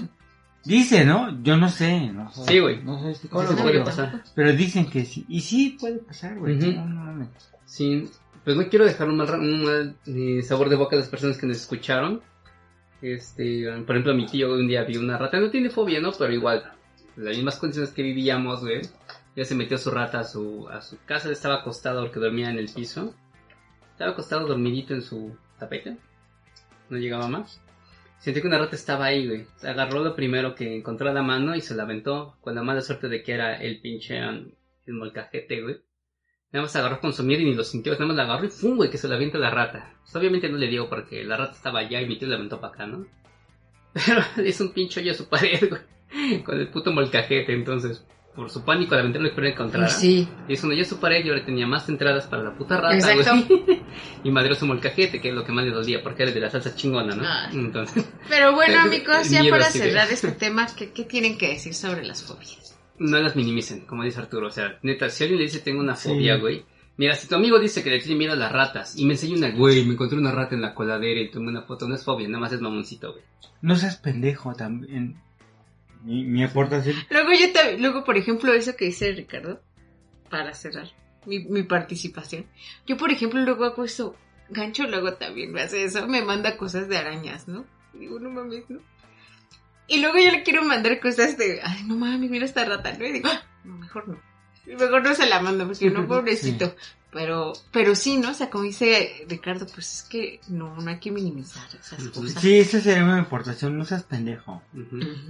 [0.64, 1.42] Dice, ¿no?
[1.42, 2.84] Yo no sé, no soy, Sí, güey.
[2.84, 4.24] No soy psicólogo, puede pero, pasar.
[4.36, 5.26] pero dicen que sí.
[5.28, 6.56] Y sí puede pasar, güey.
[6.58, 7.28] No, no.
[7.66, 8.08] Sí,
[8.44, 9.96] pues no quiero dejar un mal, un mal
[10.44, 12.22] sabor de boca a las personas que nos escucharon.
[13.02, 16.12] Este, por ejemplo, mi tío un día vio una rata, no tiene fobia, ¿no?
[16.12, 16.72] Pero igual,
[17.16, 18.82] las mismas condiciones que vivíamos, güey.
[19.36, 22.58] Ya se metió su rata a su, a su casa, estaba acostado porque dormía en
[22.58, 23.14] el piso.
[23.92, 25.98] Estaba acostado dormidito en su tapete.
[26.90, 27.62] No llegaba más.
[28.20, 29.48] Sentí que una rata estaba ahí, güey.
[29.64, 32.38] Agarró lo primero que encontró a la mano y se la aventó.
[32.42, 34.52] Con la mala suerte de que era el pinche um,
[34.86, 35.82] el molcajete, güey.
[36.52, 37.94] Nada más agarró con su mierda y ni lo sintió.
[37.94, 38.76] Nada más la agarró y ¡fum!
[38.76, 39.94] güey, que se la avienta la rata.
[40.02, 42.60] Pues, obviamente no le digo porque la rata estaba allá y mi tío la aventó
[42.60, 43.06] para acá, ¿no?
[43.94, 46.44] Pero hizo un pincho hoyo a su pared, güey.
[46.44, 48.04] Con el puto molcajete, entonces.
[48.36, 49.90] Por su pánico la aventura lo que encontrar.
[49.90, 50.28] Sí.
[50.48, 52.78] Le hizo un hoyo a su pared y ahora tenía más entradas para la puta
[52.80, 53.46] rata, Exacto.
[53.48, 53.82] güey.
[54.24, 56.50] y madreó su molcajete, que es lo que más le dolía, porque era de la
[56.50, 57.24] salsa chingona, ¿no?
[57.26, 57.50] Ah.
[57.52, 58.08] Entonces.
[58.28, 62.06] Pero bueno, amigos, ya miedo para cerrar este tema, ¿qué, ¿qué tienen que decir sobre
[62.06, 62.79] las fobias?
[63.00, 64.48] No las minimicen, como dice Arturo.
[64.48, 66.10] O sea, neta, si alguien le dice tengo una Sí.
[66.10, 66.64] fobia, güey.
[66.98, 69.38] Mira, si tu amigo dice que le tiene miedo a las ratas y me enseña
[69.38, 72.04] una, güey, me encontré una rata en la coladera y tomé una foto, no es
[72.04, 73.24] fobia, nada más es mamoncito, güey.
[73.62, 75.16] No seas pendejo también.
[76.04, 76.96] Mi, mi aportación.
[77.10, 79.62] Luego yo te, luego por ejemplo eso que dice Ricardo,
[80.30, 80.90] para cerrar
[81.26, 82.46] mi, mi participación.
[82.86, 84.16] Yo por ejemplo luego hago eso,
[84.50, 87.66] Gancho luego también me hace eso, me manda cosas de arañas, ¿no?
[87.94, 88.80] Digo, no mames, ¿no?
[89.90, 93.06] Y luego yo le quiero mandar cosas de, ay, no mames, mira esta rata, ¿no?
[93.06, 94.20] Y digo, "Ah, no, mejor no.
[94.66, 96.76] Y mejor no se la mando, porque no, pobrecito.
[97.12, 98.30] Pero, pero sí, ¿no?
[98.30, 102.22] O sea, como dice Ricardo, pues es que no, no hay que minimizar esas Ujú.
[102.22, 102.40] cosas.
[102.40, 103.76] Sí, esa sería mi aportación.
[103.80, 104.62] No seas pendejo.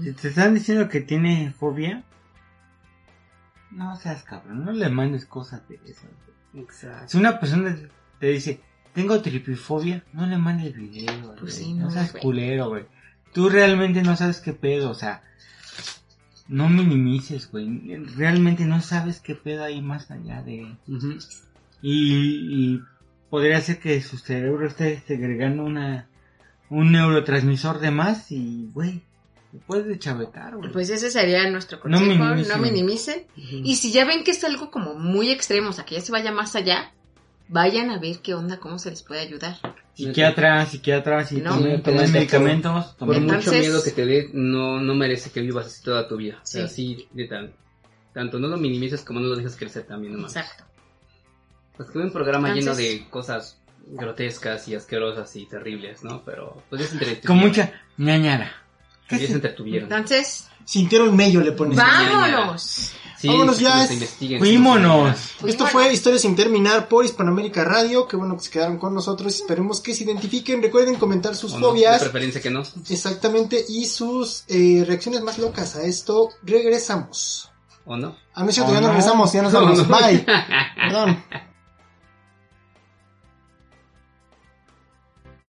[0.04, 2.04] Si te están diciendo que tiene fobia,
[3.72, 4.66] no seas cabrón.
[4.66, 6.10] No le mandes cosas de esas.
[6.54, 7.08] Exacto.
[7.08, 7.78] Si una persona
[8.20, 8.60] te dice,
[8.94, 11.36] tengo tripifobia, no le mandes video.
[11.40, 11.52] Pues güey.
[11.54, 12.24] sí, no, no, seas güey.
[12.24, 12.86] culero, güey.
[13.34, 15.24] Tú realmente no sabes qué pedo, o sea,
[16.48, 17.68] no minimices, güey.
[18.16, 20.76] Realmente no sabes qué pedo hay más allá de...
[21.82, 22.82] Y, y
[23.30, 26.08] podría ser que su cerebro esté segregando una
[26.70, 29.02] un neurotransmisor de más y, güey,
[29.52, 30.72] te puedes dechavetar, güey.
[30.72, 32.58] Pues ese sería nuestro No consejo, minimicen.
[32.58, 33.24] no minimicen.
[33.36, 36.12] Y si ya ven que es algo como muy extremo, o sea, que ya se
[36.12, 36.92] vaya más allá,
[37.50, 39.58] vayan a ver qué onda, cómo se les puede ayudar.
[39.94, 41.56] Psiquiatras, psiquiatras, y No.
[41.56, 42.86] tomen, Pero tomen es medicamentos.
[42.98, 46.40] Por mucho miedo que te dé, no, no merece que vivas así toda tu vida.
[46.42, 46.94] O sea, Sí.
[46.96, 47.52] así de tan,
[48.14, 50.36] tanto no lo minimices como no lo dejes crecer también nomás.
[50.36, 50.64] Exacto.
[51.76, 53.58] Pues que un programa lleno de cosas
[53.88, 56.24] grotescas y asquerosas y terribles, ¿no?
[56.24, 57.28] Pero pues ya se entretuvieron.
[57.28, 58.52] Con mucha ñañara.
[59.10, 59.92] Se entretuvieron.
[59.92, 61.78] Entonces, Sintieron mello, le pones.
[61.78, 62.92] vámonos.
[63.18, 64.40] Sí, Vámonos ya, investiguen.
[64.40, 65.18] Fuímonos.
[65.46, 68.08] Esto fue Historias sin terminar por Hispanoamérica Radio.
[68.08, 69.36] Qué bueno que se quedaron con nosotros.
[69.36, 70.62] Esperemos que se identifiquen.
[70.62, 72.00] Recuerden comentar sus O no, de fobias.
[72.02, 72.64] preferencia que no.
[72.90, 73.66] Exactamente.
[73.68, 76.30] Y sus eh, reacciones más locas a esto.
[76.44, 77.52] Regresamos.
[77.86, 78.16] ¿O no?
[78.36, 78.94] Ah, no es cierto, Oh, ya no no.
[78.94, 79.34] regresamos.
[79.34, 79.86] Ya nos No, vamos.
[79.86, 79.98] no.
[80.00, 80.26] Bye.
[80.78, 81.24] Perdón.